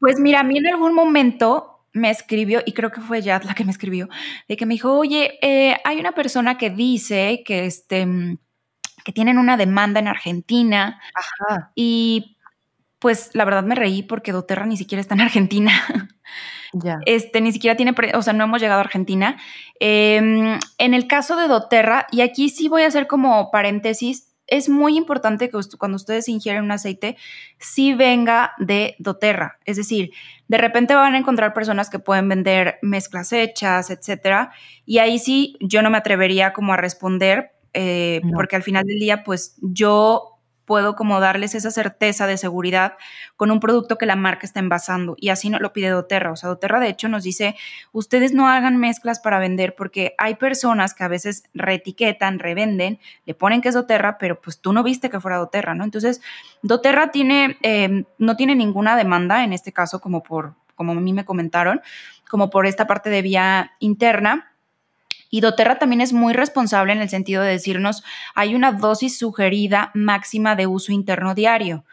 [0.00, 3.54] Pues mira, a mí en algún momento me escribió, y creo que fue Yad la
[3.54, 4.08] que me escribió,
[4.48, 8.06] de que me dijo, oye, eh, hay una persona que dice que, este,
[9.04, 11.00] que tienen una demanda en Argentina.
[11.14, 11.72] Ajá.
[11.74, 12.36] Y
[12.98, 15.72] pues la verdad me reí porque Doterra ni siquiera está en Argentina.
[16.72, 16.98] Ya.
[17.06, 19.38] Este, ni siquiera tiene, o sea, no hemos llegado a Argentina.
[19.80, 24.68] Em, en el caso de Doterra, y aquí sí voy a hacer como paréntesis, es
[24.68, 27.16] muy importante que cuando ustedes ingieren un aceite,
[27.58, 29.58] sí venga de doTERRA.
[29.64, 30.12] Es decir,
[30.48, 34.52] de repente van a encontrar personas que pueden vender mezclas hechas, etcétera.
[34.84, 38.98] Y ahí sí, yo no me atrevería como a responder, eh, porque al final del
[38.98, 40.35] día, pues yo
[40.66, 42.94] puedo como darles esa certeza de seguridad
[43.36, 46.32] con un producto que la marca está envasando y así no lo pide doTERRA.
[46.32, 47.56] O sea, doTERRA de hecho nos dice,
[47.92, 53.34] ustedes no hagan mezclas para vender porque hay personas que a veces reetiquetan, revenden, le
[53.34, 55.84] ponen que es doTERRA, pero pues tú no viste que fuera doTERRA, ¿no?
[55.84, 56.20] Entonces,
[56.62, 61.12] doTERRA tiene, em, no tiene ninguna demanda en este caso como por, como a mí
[61.12, 61.80] me comentaron,
[62.28, 64.52] como por esta parte de vía interna
[65.30, 68.02] y doTERRA también es muy responsable en el sentido de decirnos,
[68.34, 71.84] hay una dosis sugerida máxima de uso interno diario.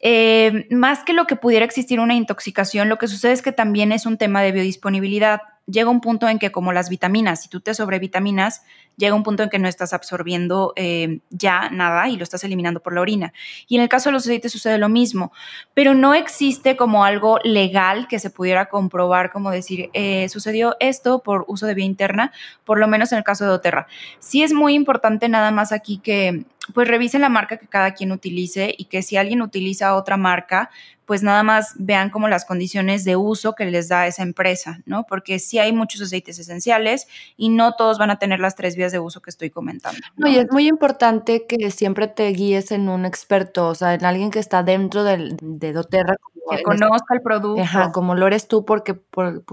[0.00, 3.90] Eh, más que lo que pudiera existir una intoxicación, lo que sucede es que también
[3.90, 7.60] es un tema de biodisponibilidad llega un punto en que como las vitaminas, si tú
[7.60, 8.62] te sobrevitaminas,
[8.96, 12.80] llega un punto en que no estás absorbiendo eh, ya nada y lo estás eliminando
[12.80, 13.32] por la orina.
[13.66, 15.32] Y en el caso de los aceites sucede lo mismo,
[15.72, 21.22] pero no existe como algo legal que se pudiera comprobar, como decir, eh, sucedió esto
[21.22, 22.32] por uso de vía interna,
[22.64, 23.86] por lo menos en el caso de Doterra.
[24.18, 28.10] Sí es muy importante nada más aquí que pues revisen la marca que cada quien
[28.10, 30.70] utilice y que si alguien utiliza otra marca,
[31.06, 35.04] pues nada más vean como las condiciones de uso que les da esa empresa, ¿no?
[35.04, 38.92] Porque sí hay muchos aceites esenciales y no todos van a tener las tres vías
[38.92, 40.00] de uso que estoy comentando.
[40.16, 40.28] ¿no?
[40.28, 44.30] y es muy importante que siempre te guíes en un experto, o sea, en alguien
[44.30, 46.16] que está dentro del, de doTERRA.
[46.50, 47.62] Que conozca el producto.
[47.62, 49.00] Ajá, como lo eres tú, porque,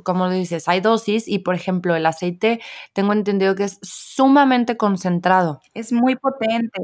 [0.04, 2.60] como lo dices, hay dosis y, por ejemplo, el aceite,
[2.92, 5.62] tengo entendido que es sumamente concentrado.
[5.74, 6.82] Es muy potente.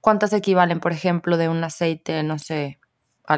[0.00, 2.78] ¿Cuántas equivalen, por ejemplo, de un aceite, no sé,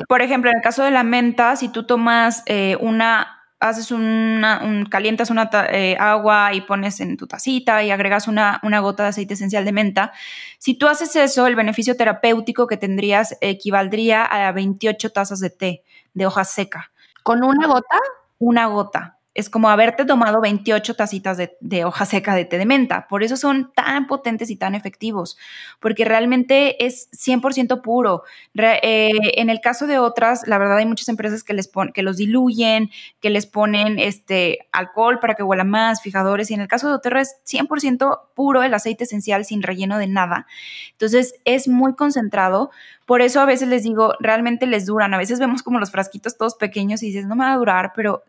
[0.09, 4.61] por ejemplo, en el caso de la menta, si tú tomas eh, una, haces una,
[4.91, 9.11] calientas una eh, agua y pones en tu tacita y agregas una, una, gota de
[9.11, 10.13] aceite esencial de menta,
[10.59, 15.83] si tú haces eso, el beneficio terapéutico que tendrías equivaldría a 28 tazas de té
[16.15, 16.91] de hoja seca.
[17.23, 17.99] ¿Con una gota?
[18.39, 23.07] Una gota es como haberte tomado 28 tacitas de, hoja seca de té de menta.
[23.07, 25.37] Por eso son tan potentes y tan efectivos,
[25.79, 28.23] porque realmente es 100% puro.
[28.55, 32.17] Eh, en el caso de otras, la verdad hay muchas empresas que, les que los
[32.17, 36.89] diluyen, que les ponen este, alcohol para que huela más, fijadores, y en el caso
[36.89, 40.47] de Oterra es 100% puro el aceite esencial sin relleno de nada.
[40.93, 42.71] Entonces es muy concentrado.
[43.05, 45.13] Por eso a veces les digo, realmente les duran.
[45.13, 47.93] A veces vemos como los frasquitos todos pequeños y dices, no me va a durar,
[47.95, 48.25] pero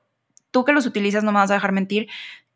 [0.58, 2.08] tú que los utilizas no me vas a dejar mentir,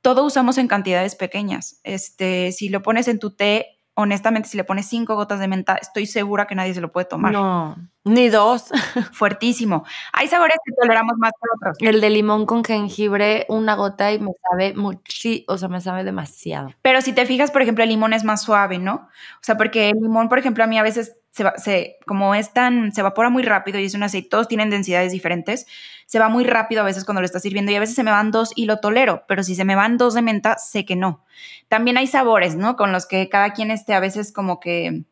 [0.02, 1.80] todo usamos en cantidades pequeñas.
[1.84, 5.76] Este, si lo pones en tu té, honestamente, si le pones cinco gotas de menta,
[5.76, 7.32] estoy segura que nadie se lo puede tomar.
[7.32, 8.72] No, ni dos.
[9.14, 9.86] Fuertísimo.
[10.14, 11.78] Hay sabores que toleramos más que otros.
[11.80, 16.04] El de limón con jengibre, una gota y me sabe mucho, o sea, me sabe
[16.04, 16.72] demasiado.
[16.82, 18.96] Pero si te fijas, por ejemplo, el limón es más suave, ¿no?
[18.96, 22.52] O sea, porque el limón, por ejemplo, a mí a veces se, se como es
[22.52, 25.68] tan, se evapora muy rápido y es un aceite, todos tienen densidades diferentes,
[26.12, 28.12] se va muy rápido a veces cuando lo estás sirviendo y a veces se me
[28.12, 30.97] van dos y lo tolero, pero si se me van dos de menta, sé que
[30.97, 31.24] no.
[31.69, 32.76] También hay sabores, ¿no?
[32.76, 35.04] Con los que cada quien esté a veces como que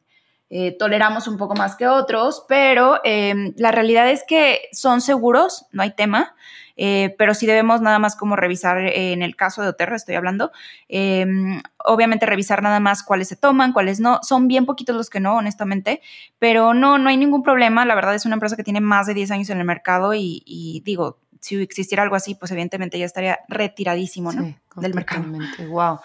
[0.52, 5.68] eh, toleramos un poco más que otros, pero em, la realidad es que son seguros,
[5.72, 6.36] no hay tema,
[6.76, 10.16] eh, pero sí debemos nada más como revisar, eh, en el caso de Oterra estoy
[10.16, 10.52] hablando,
[10.88, 15.20] em, obviamente revisar nada más cuáles se toman, cuáles no, son bien poquitos los que
[15.20, 16.02] no, honestamente,
[16.40, 19.14] pero no, no hay ningún problema, la verdad es una empresa que tiene más de
[19.14, 23.40] 10 años en el mercado y, digo, si existiera algo así, pues evidentemente ya estaría
[23.50, 24.56] retiradísimo, ¿no?
[24.78, 25.26] Del mercado.
[25.68, 26.00] Wow.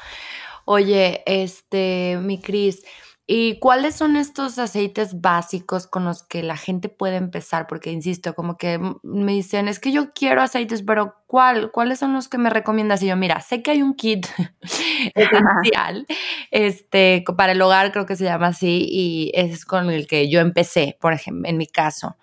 [0.66, 2.82] Oye, este, mi Cris,
[3.26, 7.66] ¿Y cuáles son estos aceites básicos con los que la gente puede empezar?
[7.66, 11.70] Porque, insisto, como que me dicen, es que yo quiero aceites, pero ¿cuál?
[11.70, 13.02] ¿Cuáles son los que me recomiendas?
[13.02, 14.26] Y yo, mira, sé que hay un kit
[15.14, 16.06] esencial
[16.50, 20.40] este, para el hogar, creo que se llama así, y es con el que yo
[20.40, 22.18] empecé, por ejemplo, en mi caso.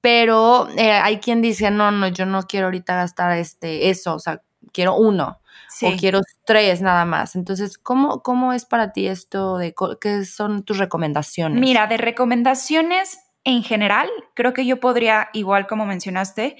[0.00, 4.18] Pero eh, hay quien dice, no, no, yo no quiero ahorita gastar este, eso, o
[4.20, 5.40] sea, quiero uno
[5.82, 7.36] o quiero tres nada más.
[7.36, 11.60] Entonces, ¿cómo, ¿cómo es para ti esto de qué son tus recomendaciones?
[11.60, 16.56] Mira, de recomendaciones en general, creo que yo podría, igual como mencionaste,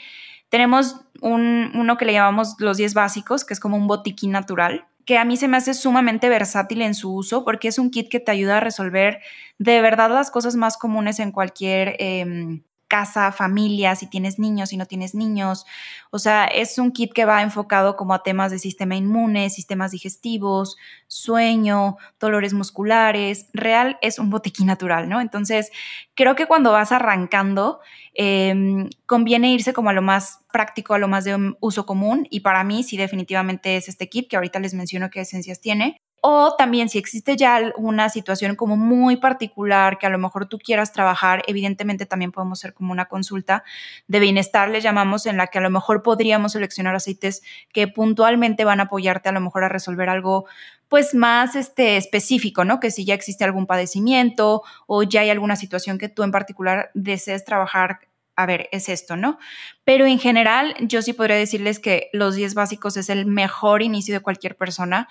[0.48, 4.86] tenemos un, uno que le llamamos los 10 básicos, que es como un botiquín natural,
[5.04, 8.08] que a mí se me hace sumamente versátil en su uso porque es un kit
[8.10, 9.20] que te ayuda a resolver
[9.58, 14.76] de verdad las cosas más comunes en cualquier em, casa, familia, si tienes niños, si
[14.76, 15.66] no tienes niños.
[16.10, 19.90] O sea, es un kit que va enfocado como a temas de sistema inmune, sistemas
[19.90, 20.76] digestivos,
[21.08, 23.48] sueño, dolores musculares.
[23.52, 25.20] Real es un botiquín natural, ¿no?
[25.20, 25.70] Entonces,
[26.14, 27.80] creo que cuando vas arrancando,
[28.14, 32.26] em, conviene irse como a lo más práctico, a lo más de uso común.
[32.30, 36.00] Y para mí, sí, definitivamente es este kit, que ahorita les menciono qué esencias tiene.
[36.20, 40.58] O también si existe ya una situación como muy particular que a lo mejor tú
[40.58, 43.64] quieras trabajar, evidentemente también podemos hacer como una consulta
[44.08, 48.64] de bienestar, le llamamos, en la que a lo mejor podríamos seleccionar aceites que puntualmente
[48.64, 50.46] van a apoyarte a lo mejor a resolver algo
[50.88, 52.80] pues más este, específico, ¿no?
[52.80, 56.90] Que si ya existe algún padecimiento o ya hay alguna situación que tú en particular
[56.94, 58.00] desees trabajar
[58.36, 59.38] a ver, es esto, ¿no?
[59.84, 64.12] Pero en general, yo sí podría decirles que los 10 básicos es el mejor inicio
[64.14, 65.08] de cualquier persona.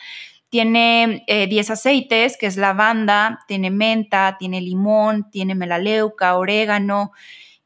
[0.49, 7.11] Tiene 10 eh, aceites, que es lavanda, tiene menta, tiene limón, tiene melaleuca, orégano,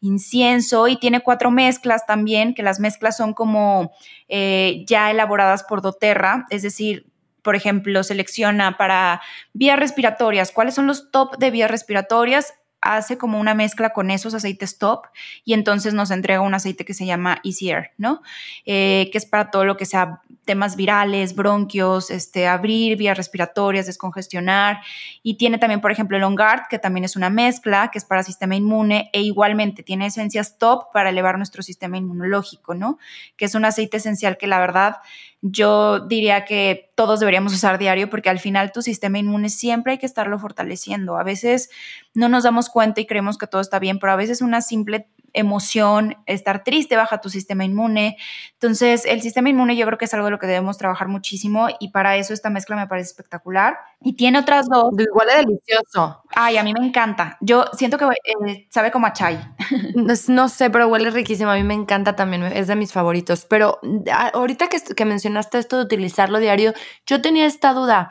[0.01, 3.91] incienso y tiene cuatro mezclas también, que las mezclas son como
[4.27, 7.07] eh, ya elaboradas por doTERRA, es decir,
[7.41, 9.21] por ejemplo, selecciona para
[9.53, 14.33] vías respiratorias, cuáles son los top de vías respiratorias, hace como una mezcla con esos
[14.33, 15.07] aceites top
[15.43, 18.21] y entonces nos entrega un aceite que se llama Easy Air, ¿no?
[18.65, 23.85] Eh, que es para todo lo que sea temas virales, bronquios, este, abrir vías respiratorias,
[23.85, 24.81] descongestionar.
[25.21, 28.23] Y tiene también, por ejemplo, el OnGuard, que también es una mezcla, que es para
[28.23, 32.97] sistema inmune e igualmente tiene esencias top para elevar nuestro sistema inmunológico, ¿no?
[33.35, 34.97] Que es un aceite esencial que la verdad
[35.41, 39.97] yo diría que todos deberíamos usar diario porque al final tu sistema inmune siempre hay
[39.99, 41.17] que estarlo fortaleciendo.
[41.17, 41.69] A veces
[42.13, 45.07] no nos damos cuenta y creemos que todo está bien, pero a veces una simple
[45.33, 48.17] emoción, estar triste baja tu sistema inmune.
[48.53, 51.67] Entonces, el sistema inmune yo creo que es algo de lo que debemos trabajar muchísimo
[51.79, 53.77] y para eso esta mezcla me parece espectacular.
[54.01, 54.93] Y tiene otras dos.
[54.97, 56.23] Igual es delicioso.
[56.35, 57.37] Ay, a mí me encanta.
[57.41, 59.39] Yo siento que eh, sabe como a chai.
[60.29, 61.51] No, sé, pero huele riquísimo.
[61.51, 63.45] A mí me encanta también, es de mis favoritos.
[63.45, 63.79] Pero
[64.11, 66.73] ah, ahorita que, que mencionaste esto de utilizarlo diario,
[67.05, 68.09] yo tenía esta duda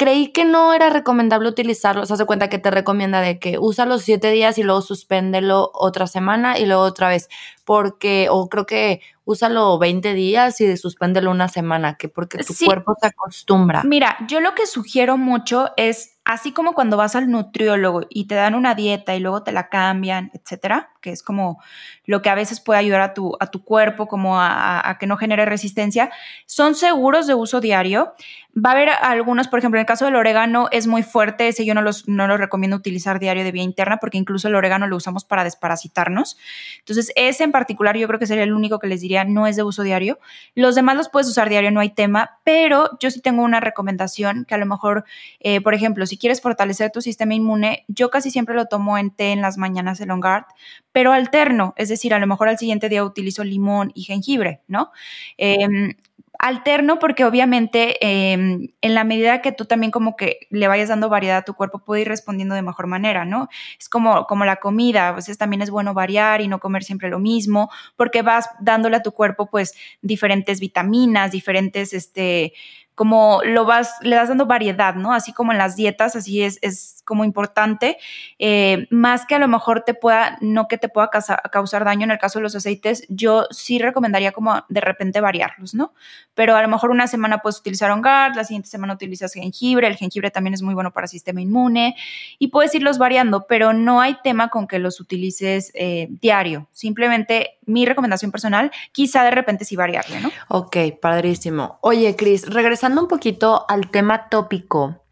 [0.00, 2.06] creí que no era recomendable utilizarlo.
[2.06, 5.70] Se hace cuenta que te recomienda de que usa los siete días y luego suspéndelo
[5.74, 7.28] otra semana y luego otra vez.
[7.66, 12.94] Porque, o creo que úsalo 20 días y suspéndelo una semana, que porque tu cuerpo
[12.98, 13.82] se acostumbra.
[13.84, 18.34] Mira, yo lo que sugiero mucho es así como cuando vas al nutriólogo y te
[18.34, 21.60] dan una dieta y luego te la cambian, etcétera, que es como
[22.04, 25.06] lo que a veces puede ayudar a tu, a tu cuerpo, como a, a, que
[25.06, 26.10] no genere resistencia,
[26.46, 28.14] son seguros de uso diario.
[28.56, 31.64] Va a haber algunos, por ejemplo, en el caso del orégano es muy fuerte, ese
[31.64, 34.88] yo no, los, no lo recomiendo utilizar diario de vía interna porque incluso el orégano
[34.88, 36.36] lo usamos para desparasitarnos.
[36.80, 39.54] Entonces, ese en particular yo creo que sería el único que les diría no es
[39.54, 40.18] de uso diario.
[40.56, 44.44] Los demás los puedes usar diario, no hay tema, pero yo sí tengo una recomendación
[44.46, 45.04] que a lo mejor,
[45.38, 49.10] eh, por ejemplo, si quieres fortalecer tu sistema inmune, yo casi siempre lo tomo en
[49.10, 50.44] té en las mañanas de Longard,
[50.92, 54.90] pero alterno, es decir, a lo mejor al siguiente día utilizo limón y jengibre, ¿no?
[55.38, 55.94] Em,
[56.40, 61.10] alterno porque obviamente em, en la medida que tú también como que le vayas dando
[61.10, 63.48] variedad a tu cuerpo puede ir respondiendo de mejor manera, ¿no?
[63.78, 67.10] Es como, como la comida, a veces también es bueno variar y no comer siempre
[67.10, 72.54] lo mismo porque vas dándole a tu cuerpo pues diferentes vitaminas, diferentes, este,
[72.94, 75.12] como lo vas, le das dando variedad, ¿no?
[75.12, 77.98] Así como en las dietas, así es, es como importante,
[78.38, 82.10] eh, más que a lo mejor te pueda, no que te pueda causar daño en
[82.10, 85.92] el caso de los aceites, yo sí recomendaría como de repente variarlos, ¿no?
[86.34, 89.96] Pero a lo mejor una semana puedes utilizar OnGuard, la siguiente semana utilizas jengibre, el
[89.96, 91.96] jengibre también es muy bueno para el sistema inmune
[92.38, 97.58] y puedes irlos variando, pero no hay tema con que los utilices eh, diario, simplemente
[97.66, 100.30] mi recomendación personal, quizá de repente sí variarle, ¿no?
[100.48, 101.78] Ok, padrísimo.
[101.82, 102.46] Oye, Cris,
[102.80, 105.04] regresando un poquito al tema tópico,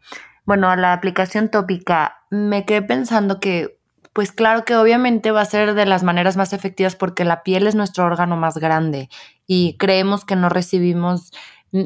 [0.43, 3.77] bueno, a la aplicación tópica, me quedé pensando que,
[4.11, 7.67] pues claro que obviamente va a ser de las maneras más efectivas porque la piel
[7.67, 9.07] es nuestro órgano más grande
[9.45, 11.31] y creemos que no recibimos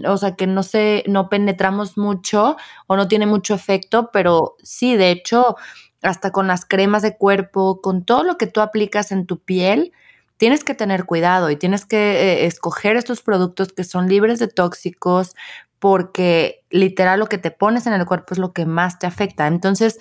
[0.08, 2.56] o sea, que no se, no penetramos mucho
[2.88, 5.58] o no tiene mucho efecto, pero sí, de hecho,
[6.02, 9.92] hasta con las cremas de cuerpo, con todo lo que tú aplicas en tu piel,
[10.38, 14.48] tienes que tener cuidado y tienes que eh, escoger estos productos que son libres de
[14.48, 15.36] tóxicos,
[15.84, 19.48] porque literal lo que te pones en el cuerpo es lo que más te afecta.
[19.48, 20.00] Entonces,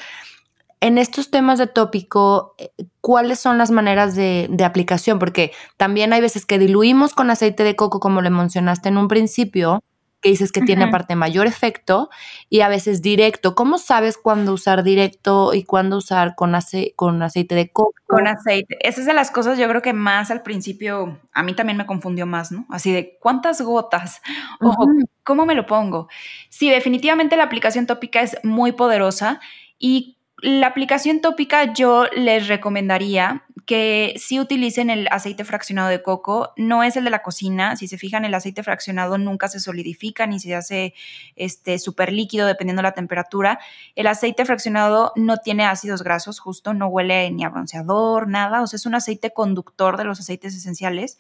[0.79, 2.71] en estos temas de tópico, eh,
[3.01, 5.19] ¿cuáles son las maneras de, aplicación?
[5.19, 9.09] Porque también hay veces que diluimos con aceite de coco, como le mencionaste en un
[9.09, 9.83] principio,
[10.23, 12.09] que dices que tiene aparte mayor efecto,
[12.49, 13.55] y a veces directo.
[13.55, 16.55] ¿Cómo sabes cuándo usar directo y cuándo usar con,
[16.97, 17.93] con aceite de coco?
[18.07, 18.79] Con aceite.
[18.81, 21.87] Esa es de las cosas yo creo que más al principio, a mí también me
[21.87, 22.65] confundió más, ¿no?
[22.71, 24.23] Así de, ¿cuántas gotas?
[24.61, 24.87] Ojo,
[25.25, 26.09] ¿cómo me lo pongo?
[26.49, 29.41] Sí, definitivamente la aplicación tópica es muy poderosa
[29.79, 36.53] y la aplicación tópica yo les recomendaría que si utilicen el aceite fraccionado de coco,
[36.57, 40.27] no es el de la cocina, si se fijan el aceite fraccionado nunca se solidifica
[40.27, 40.95] ni se hace
[41.37, 43.61] este súper líquido dependiendo de la temperatura.
[43.95, 48.67] El aceite fraccionado no tiene ácidos grasos, justo no huele ni a bronceador, nada, o
[48.67, 51.19] sea, es un aceite conductor de los aceites esenciales.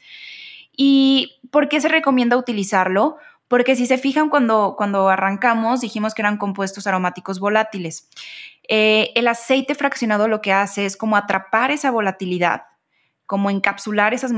[0.77, 3.17] ¿Y por qué se recomienda utilizarlo?
[3.53, 8.09] Porque si se fijan cuando, cuando arrancamos dijimos que eran compuestos aromáticos volátiles.
[8.69, 12.63] Eh, el aceite fraccionado lo que hace es como atrapar esa volatilidad,
[13.27, 14.33] como encapsular esas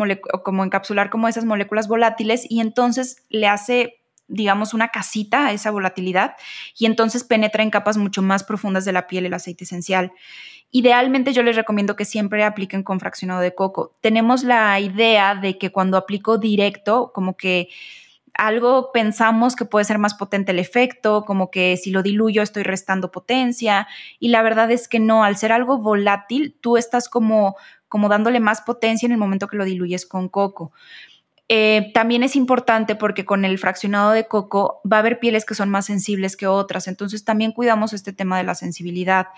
[0.44, 5.70] como encapsular como esas moléculas volátiles y entonces le hace digamos, una casita a esa
[5.70, 6.34] volatilidad
[6.78, 10.12] y entonces penetra en capas mucho más profundas de la piel el aceite esencial.
[10.70, 13.94] Idealmente yo les recomiendo que siempre apliquen con fraccionado de coco.
[14.00, 17.68] Tenemos la idea de que cuando aplico directo, como que
[18.36, 22.62] algo pensamos que puede ser más potente el efecto, como que si lo diluyo estoy
[22.62, 23.86] restando potencia
[24.18, 27.56] y la verdad es que no, al ser algo volátil, tú estás como,
[27.88, 30.72] como dándole más potencia en el momento que lo diluyes con coco.
[31.48, 35.54] Eh, también es importante porque con el fraccionado de coco va a haber pieles que
[35.54, 39.28] son más sensibles que otras, entonces también cuidamos este tema de la sensibilidad.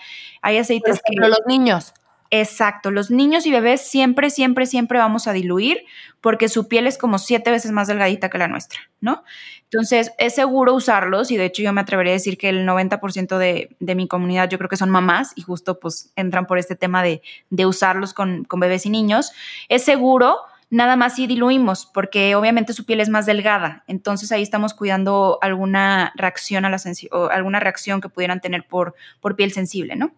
[0.41, 1.15] Hay aceites que...
[1.17, 1.93] los niños.
[2.29, 5.85] Exacto, los niños y bebés siempre, siempre, siempre vamos a diluir
[6.19, 9.23] porque su piel es como siete veces más delgadita que la nuestra, ¿no?
[9.63, 13.37] Entonces es seguro usarlos y de hecho yo me atrevería a decir que el 90%
[13.37, 16.75] de, de, mi comunidad yo creo que son mamás y justo pues entran por este
[16.75, 19.31] tema de, de usarlos con, con, bebés y niños.
[19.69, 20.37] Es seguro,
[20.69, 25.37] nada más si diluimos porque obviamente su piel es más delgada, entonces ahí estamos cuidando
[25.41, 26.77] alguna reacción a la
[27.11, 30.11] o alguna reacción que pudieran tener por, por piel sensible, ¿no?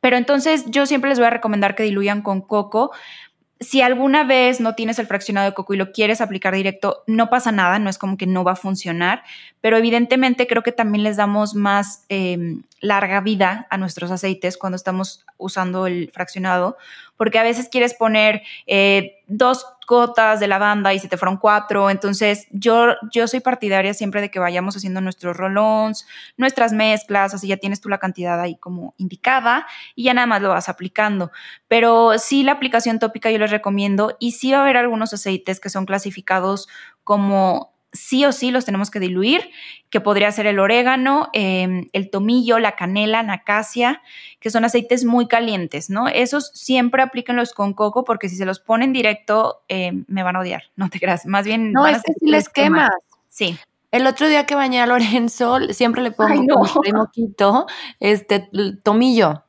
[0.00, 2.92] Pero entonces yo siempre les voy a recomendar que diluyan con coco.
[3.58, 7.30] Si alguna vez no tienes el fraccionado de coco y lo quieres aplicar directo, no
[7.30, 9.22] pasa nada, no es como que no va a funcionar,
[9.62, 14.76] pero evidentemente creo que también les damos más em, larga vida a nuestros aceites cuando
[14.76, 16.76] estamos usando el fraccionado,
[17.16, 21.90] porque a veces quieres poner eh, dos gotas de lavanda y se te fueron cuatro.
[21.90, 26.06] Entonces, yo, yo soy partidaria siempre de que vayamos haciendo nuestros rolons,
[26.36, 30.42] nuestras mezclas, así ya tienes tú la cantidad ahí como indicada y ya nada más
[30.42, 31.30] lo vas aplicando.
[31.68, 35.60] Pero sí, la aplicación tópica yo les recomiendo y sí va a haber algunos aceites
[35.60, 36.68] que son clasificados
[37.04, 39.50] como sí o sí los tenemos que diluir,
[39.90, 44.02] que podría ser el orégano, em, el tomillo, la canela, la acacia,
[44.40, 46.08] que son aceites muy calientes, ¿no?
[46.08, 50.40] Esos siempre aplíquenlos con coco porque si se los ponen directo em, me van a
[50.40, 51.72] odiar, no te creas, más bien...
[51.72, 52.90] No, es que si les quemas.
[53.28, 53.58] Sí.
[53.90, 57.66] El otro día que bañé a Lorenzo, siempre le pongo Ay, no.
[58.00, 58.50] este
[58.82, 59.45] tomillo.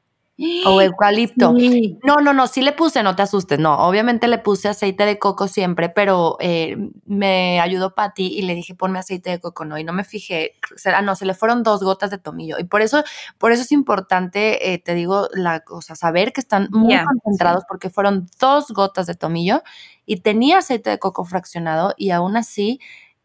[0.65, 1.53] O eucalipto.
[2.03, 5.19] No, no, no, sí le puse, no te asustes, no, obviamente le puse aceite de
[5.19, 9.77] coco siempre, pero eh, me ayudó Patti y le dije ponme aceite de coco, no,
[9.77, 10.53] y no me fijé,
[10.85, 13.03] ah, no, se le fueron dos gotas de tomillo, y por eso,
[13.37, 17.89] por eso es importante, eh, te digo, la cosa, saber que están muy concentrados, porque
[17.89, 19.63] fueron dos gotas de tomillo,
[20.05, 22.79] y tenía aceite de coco fraccionado, y aún así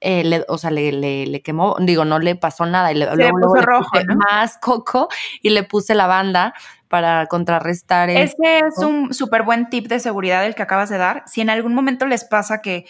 [0.05, 3.62] eh, le, o sea, le, le, quemó, digo, no le pasó nada y le, puso
[3.62, 5.09] rojo, más coco
[5.40, 6.55] y le puse lavanda
[6.88, 8.11] para contrarrestar.
[8.11, 11.22] Ese es un súper buen tip de seguridad el que acabas de dar.
[11.26, 12.84] Si en algún momento les pasa que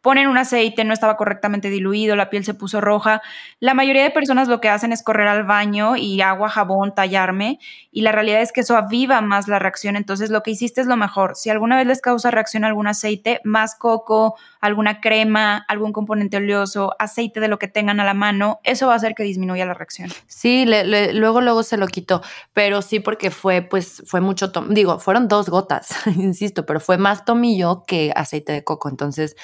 [0.00, 3.20] ponen un aceite, no estaba correctamente diluido, la piel se puso roja.
[3.60, 7.58] La mayoría de personas lo que hacen es correr al baño y agua, jabón, tallarme,
[7.90, 9.96] y la realidad es que eso aviva más la reacción.
[9.96, 11.34] Entonces, lo que hiciste es lo mejor.
[11.34, 16.94] Si alguna vez les causa reacción algún aceite, más coco, alguna crema, algún componente oleoso,
[16.98, 19.74] aceite de lo que tengan a la mano, eso va a hacer que disminuya la
[19.74, 20.10] reacción.
[20.26, 22.22] Sí, luego, luego se lo quitó,
[22.52, 27.24] pero sí porque fue, pues, fue mucho, digo, fueron dos gotas, insisto, pero fue más
[27.24, 28.88] tomillo que aceite de coco.
[28.88, 29.36] Entonces,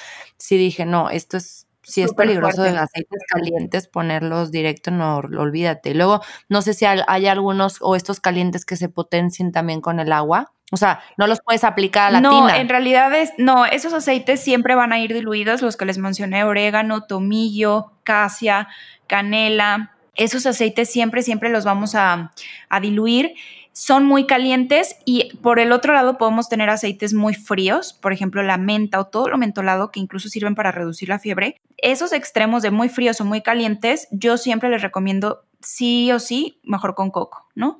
[0.45, 5.95] sí dije, no, esto es, si es peligroso de aceites calientes ponerlos directo, no, olvídate.
[5.95, 10.11] Luego, no sé si hay, algunos o estos calientes que se potencien también con el
[10.11, 10.53] agua.
[10.71, 14.39] O sea, no los puedes aplicar a la No, en realidad es, no, esos aceites
[14.39, 18.67] siempre van a ir diluidos, los que les mencioné, orégano, tomillo, casia,
[19.07, 19.95] canela.
[20.15, 22.31] Esos aceites siempre, siempre los vamos a,
[22.69, 23.33] a diluir
[23.75, 28.41] son muy calientes y por el otro lado podemos tener aceites muy fríos, por ejemplo
[28.41, 31.59] la menta o todo lo mentolado que incluso sirven para reducir la fiebre.
[31.77, 36.61] Esos extremos de muy fríos o muy calientes, yo siempre les recomiendo sí o sí,
[36.63, 37.79] mejor con coco, ¿no?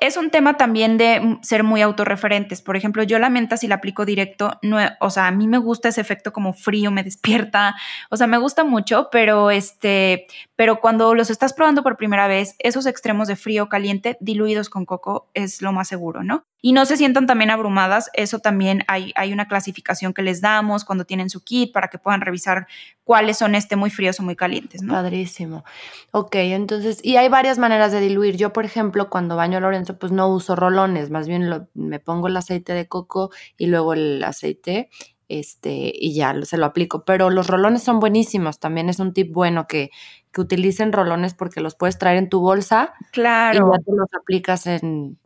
[0.00, 2.62] Es un tema también de ser muy autorreferentes.
[2.62, 5.58] Por ejemplo, yo la menta si la aplico directo, no, o sea, a mí me
[5.58, 7.76] gusta ese efecto como frío, me despierta,
[8.10, 10.26] o sea, me gusta mucho, pero este,
[10.56, 14.86] pero cuando los estás probando por primera vez, esos extremos de frío caliente diluidos con
[14.86, 16.44] coco es lo más seguro, ¿no?
[16.62, 20.84] Y no se sientan también abrumadas, eso también hay, hay una clasificación que les damos
[20.84, 22.66] cuando tienen su kit para que puedan revisar
[23.04, 24.92] cuáles son este muy fríos o muy calientes, ¿no?
[24.92, 25.64] Padrísimo.
[26.12, 28.36] Ok, entonces, y hay varias maneras de diluir.
[28.36, 32.28] Yo, por ejemplo, cuando baño a Lorenzo, pues no uso rolones, más bien me pongo
[32.28, 34.90] el aceite de coco y luego el aceite
[35.30, 37.04] este, y ya se lo aplico.
[37.04, 39.90] Pero los rolones son buenísimos, también es un tip bueno que,
[40.32, 42.92] que utilicen rolones porque los puedes traer en tu bolsa.
[43.12, 43.68] Claro.
[43.68, 45.19] Y ya te los aplicas en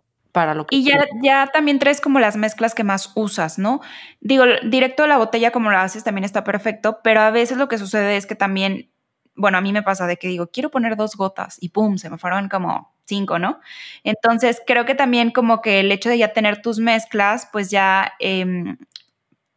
[0.55, 3.81] lo Y ya, ya también traes como las mezclas que más usas, ¿no?
[4.21, 7.69] Digo, directo de la botella como lo haces también está perfecto, pero a veces lo
[7.69, 8.91] que sucede es que también,
[9.37, 12.11] bueno, a mí me pasa de que digo, quiero poner dos gotas y pum, se
[12.11, 13.61] me fueron como cinco, ¿no?
[14.03, 18.13] Entonces, creo que también como que el hecho de ya tener tus mezclas, pues ya
[18.19, 18.77] eh,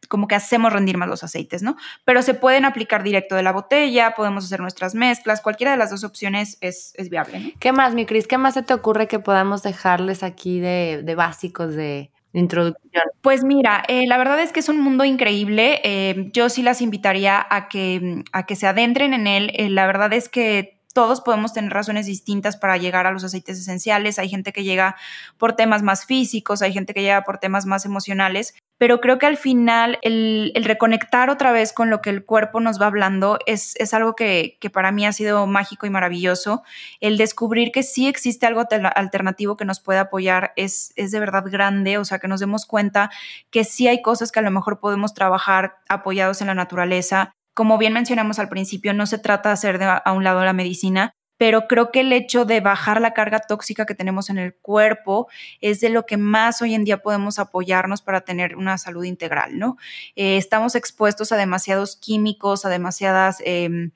[0.08, 1.76] como que hacemos rendir más los aceites, ¿no?
[2.04, 5.90] Pero se pueden aplicar directo de la botella, podemos hacer nuestras mezclas, cualquiera de las
[5.90, 7.40] dos opciones es, viable.
[7.40, 7.50] ¿no?
[7.60, 8.26] ¿Qué más, mi Cris?
[8.26, 13.02] ¿Qué más se te ocurre que podamos dejarles aquí de, básicos de, introducción?
[13.20, 15.80] Pues mira, eh, la verdad es que es un mundo increíble.
[15.84, 19.50] Eh, yo sí las invitaría a que, a que se adentren en él.
[19.54, 23.56] Eh, la verdad es que todos podemos tener razones distintas para llegar a los aceites
[23.56, 24.18] esenciales.
[24.18, 24.96] Hay gente que llega
[25.36, 29.26] por temas más físicos, hay gente que llega por temas más emocionales, pero creo que
[29.26, 33.76] al final el, reconectar otra vez con lo que el cuerpo nos va hablando es,
[33.94, 36.64] algo que, para mí ha sido mágico y maravilloso.
[36.98, 38.64] El descubrir que sí existe algo
[38.96, 42.66] alternativo que nos puede apoyar es, es de verdad grande, o sea, que nos demos
[42.66, 43.08] cuenta
[43.50, 47.30] que sí hay cosas que a lo mejor podemos trabajar apoyados en la naturaleza.
[47.58, 50.52] Como bien mencionamos al principio, no se trata de hacer de a un lado la
[50.52, 54.54] medicina, pero creo que el hecho de bajar la carga tóxica que tenemos en el
[54.54, 55.26] cuerpo
[55.60, 59.58] es de lo que más hoy en día podemos apoyarnos para tener una salud integral,
[59.58, 59.76] ¿no?
[60.14, 63.90] Eh, estamos expuestos a demasiados químicos, a demasiadas em,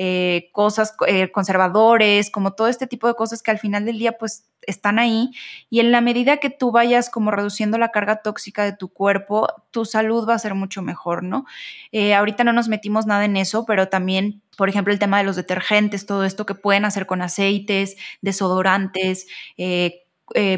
[0.00, 4.12] eh, cosas, eh, conservadores, como todo este tipo de cosas que al final del día
[4.12, 5.32] pues están ahí
[5.70, 9.48] y en la medida que tú vayas como reduciendo la carga tóxica de tu cuerpo,
[9.72, 11.46] tu salud va a ser mucho mejor, ¿no?
[11.90, 15.24] Eh, ahorita no nos metimos nada en eso, pero también, por ejemplo, el tema de
[15.24, 19.26] los detergentes, todo esto que pueden hacer con aceites, desodorantes,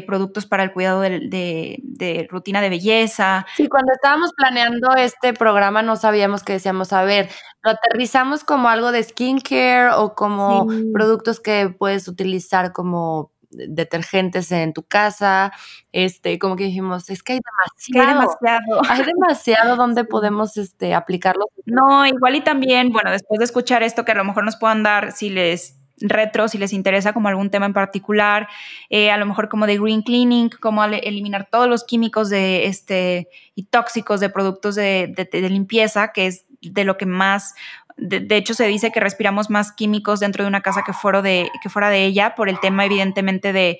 [0.05, 3.45] productos para el cuidado de, rutina de belleza.
[3.55, 7.29] Sí, cuando estábamos planeando este programa no sabíamos que decíamos, a ver,
[7.63, 14.73] lo aterrizamos como algo de skincare o como productos que puedes utilizar como detergentes en
[14.73, 15.51] tu casa,
[15.91, 20.93] este, como que dijimos, es que hay demasiado, hay demasiado, hay demasiado donde podemos este,
[20.93, 21.45] aplicarlo.
[21.65, 24.83] No, igual y también, bueno, después de escuchar esto, que a lo mejor nos puedan
[24.83, 28.47] dar, si les retro si les interesa como algún tema en particular,
[28.89, 33.29] eh, a lo mejor como de green cleaning, como eliminar todos los químicos de este
[33.55, 37.55] y tóxicos de productos de, de limpieza, que es de lo que más
[37.97, 41.49] de, hecho, se dice que respiramos más químicos dentro de una casa que fuera de,
[41.61, 43.79] que fuera de ella, por el tema, evidentemente, de,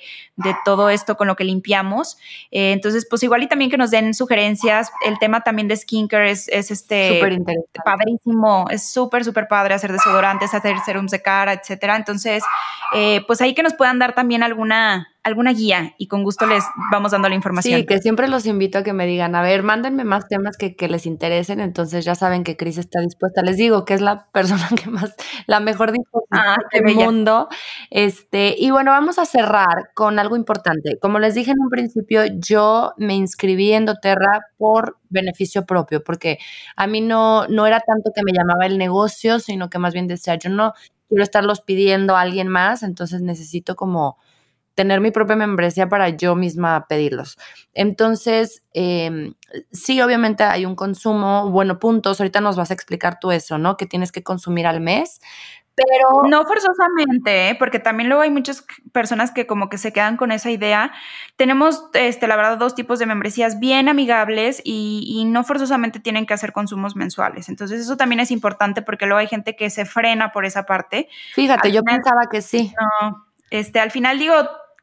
[0.65, 2.17] todo esto con lo que limpiamos.
[2.49, 4.91] Eh, entonces, pues igual y también que nos den sugerencias.
[5.05, 7.21] El tema también de skincare es, es este
[7.85, 8.65] padrísimo.
[8.69, 11.95] Es súper, súper padre hacer desodorantes, hacer serums de cara, etcétera.
[11.95, 12.43] Entonces,
[12.93, 16.63] eh, pues ahí que nos puedan dar también alguna alguna guía y con gusto les
[16.91, 17.79] vamos dando la información.
[17.79, 20.75] Sí, que siempre los invito a que me digan, a ver, mándenme más temas que,
[20.87, 23.43] les interesen, entonces ya saben que Cris está dispuesta.
[23.43, 25.15] Les digo que es la persona que más,
[25.45, 27.49] la mejor disposición ah, del mundo.
[27.91, 30.97] Este, y bueno, vamos a cerrar con algo importante.
[30.99, 36.39] Como les dije en un principio, yo me inscribí en doTERRA por beneficio propio, porque
[36.75, 40.07] a mí no, no era tanto que me llamaba el negocio, sino que más bien
[40.07, 40.73] decía, yo no
[41.07, 44.17] quiero estarlos pidiendo a alguien más, entonces necesito como
[44.75, 47.37] tener mi propia membresía para yo misma pedirlos.
[47.73, 49.33] Entonces, em,
[49.71, 53.77] sí, obviamente hay un consumo, bueno, puntos, ahorita nos vas a explicar tú eso, ¿no?
[53.77, 55.21] Que tienes que consumir al mes,
[55.75, 56.27] pero...
[56.29, 57.55] No forzosamente, ¿eh?
[57.55, 60.91] porque también luego hay muchas personas que como que se quedan con esa idea.
[61.37, 66.33] Tenemos, este, la verdad, dos tipos de membresías bien amigables y, no forzosamente tienen que
[66.33, 67.47] hacer consumos mensuales.
[67.47, 71.07] Entonces eso también es importante porque luego hay gente que se frena por esa parte.
[71.33, 72.73] Fíjate, yo pensaba que sí.
[73.01, 74.33] No, este, al final digo,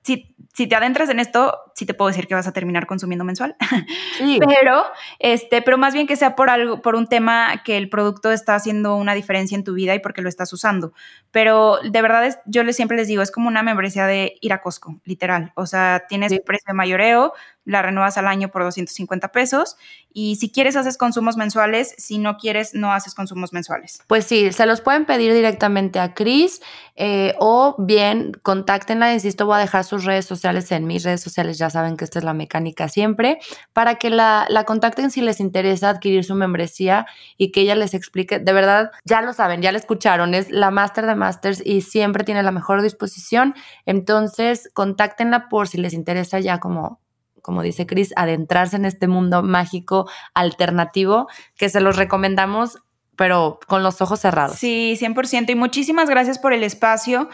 [0.02, 3.24] si, si te adentras en esto, sí te puedo decir que vas a terminar consumiendo
[3.24, 3.56] mensual.
[4.38, 4.84] pero,
[5.18, 8.54] este, pero más bien que sea por algo, por un tema que el producto está
[8.54, 10.92] haciendo una diferencia en tu vida y porque lo estás usando.
[11.30, 14.52] Pero de verdad es, yo les, siempre les digo, es como una membresía de ir
[14.52, 15.52] a Costco, literal.
[15.54, 17.32] O sea, tienes precio de mayoreo,
[17.68, 19.76] la renuevas al año por 250 pesos
[20.10, 24.02] y si quieres haces consumos mensuales, si no quieres no haces consumos mensuales.
[24.06, 26.62] Pues sí, se los pueden pedir directamente a Cris
[26.96, 31.58] eh, o bien contáctenla, insisto, voy a dejar sus redes sociales en mis redes sociales,
[31.58, 33.38] ya saben que esta es la mecánica siempre,
[33.74, 37.06] para que la, la contacten si les interesa adquirir su membresía
[37.36, 40.70] y que ella les explique, de verdad, ya lo saben, ya la escucharon, es la
[40.70, 43.54] máster de masters y siempre tiene la mejor disposición,
[43.84, 47.00] entonces contáctenla por si les interesa ya como
[47.48, 52.76] como dice Chris, adentrarse en este mundo mágico alternativo que se los recomendamos,
[53.16, 54.58] pero con los ojos cerrados.
[54.58, 55.48] Sí, 100%.
[55.48, 57.30] Y muchísimas gracias por el espacio.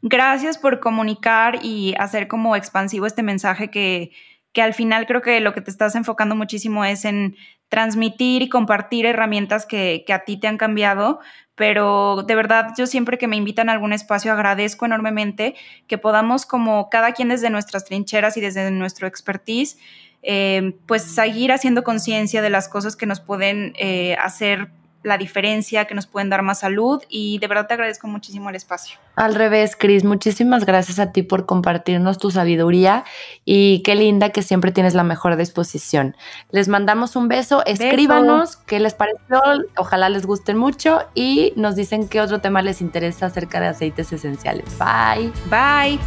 [0.00, 4.12] Gracias por comunicar y hacer como expansivo este mensaje que,
[4.52, 7.36] que al final creo que lo que te estás enfocando muchísimo es en
[7.68, 11.20] transmitir y compartir herramientas que, que, a ti te han cambiado,
[11.58, 15.56] pero de verdad yo siempre que me invitan a algún espacio agradezco enormemente
[15.88, 19.76] que podamos como cada quien desde nuestras trincheras y desde nuestro expertise,
[20.22, 24.68] eh, pues seguir haciendo conciencia de las cosas que nos pueden eh, hacer
[25.02, 28.56] la diferencia, que nos pueden dar más salud y de verdad te agradezco muchísimo el
[28.56, 28.98] espacio.
[29.14, 33.04] Al revés, Cris, muchísimas gracias a ti por compartirnos tu sabiduría
[33.44, 36.16] y qué linda que siempre tienes la mejor disposición.
[36.50, 39.40] Les mandamos un beso, escríbanos qué les pareció,
[39.76, 44.12] ojalá les gusten mucho y nos dicen qué otro tema les interesa acerca de aceites
[44.12, 44.66] esenciales.
[44.78, 45.32] Bye.
[45.48, 45.98] Bye.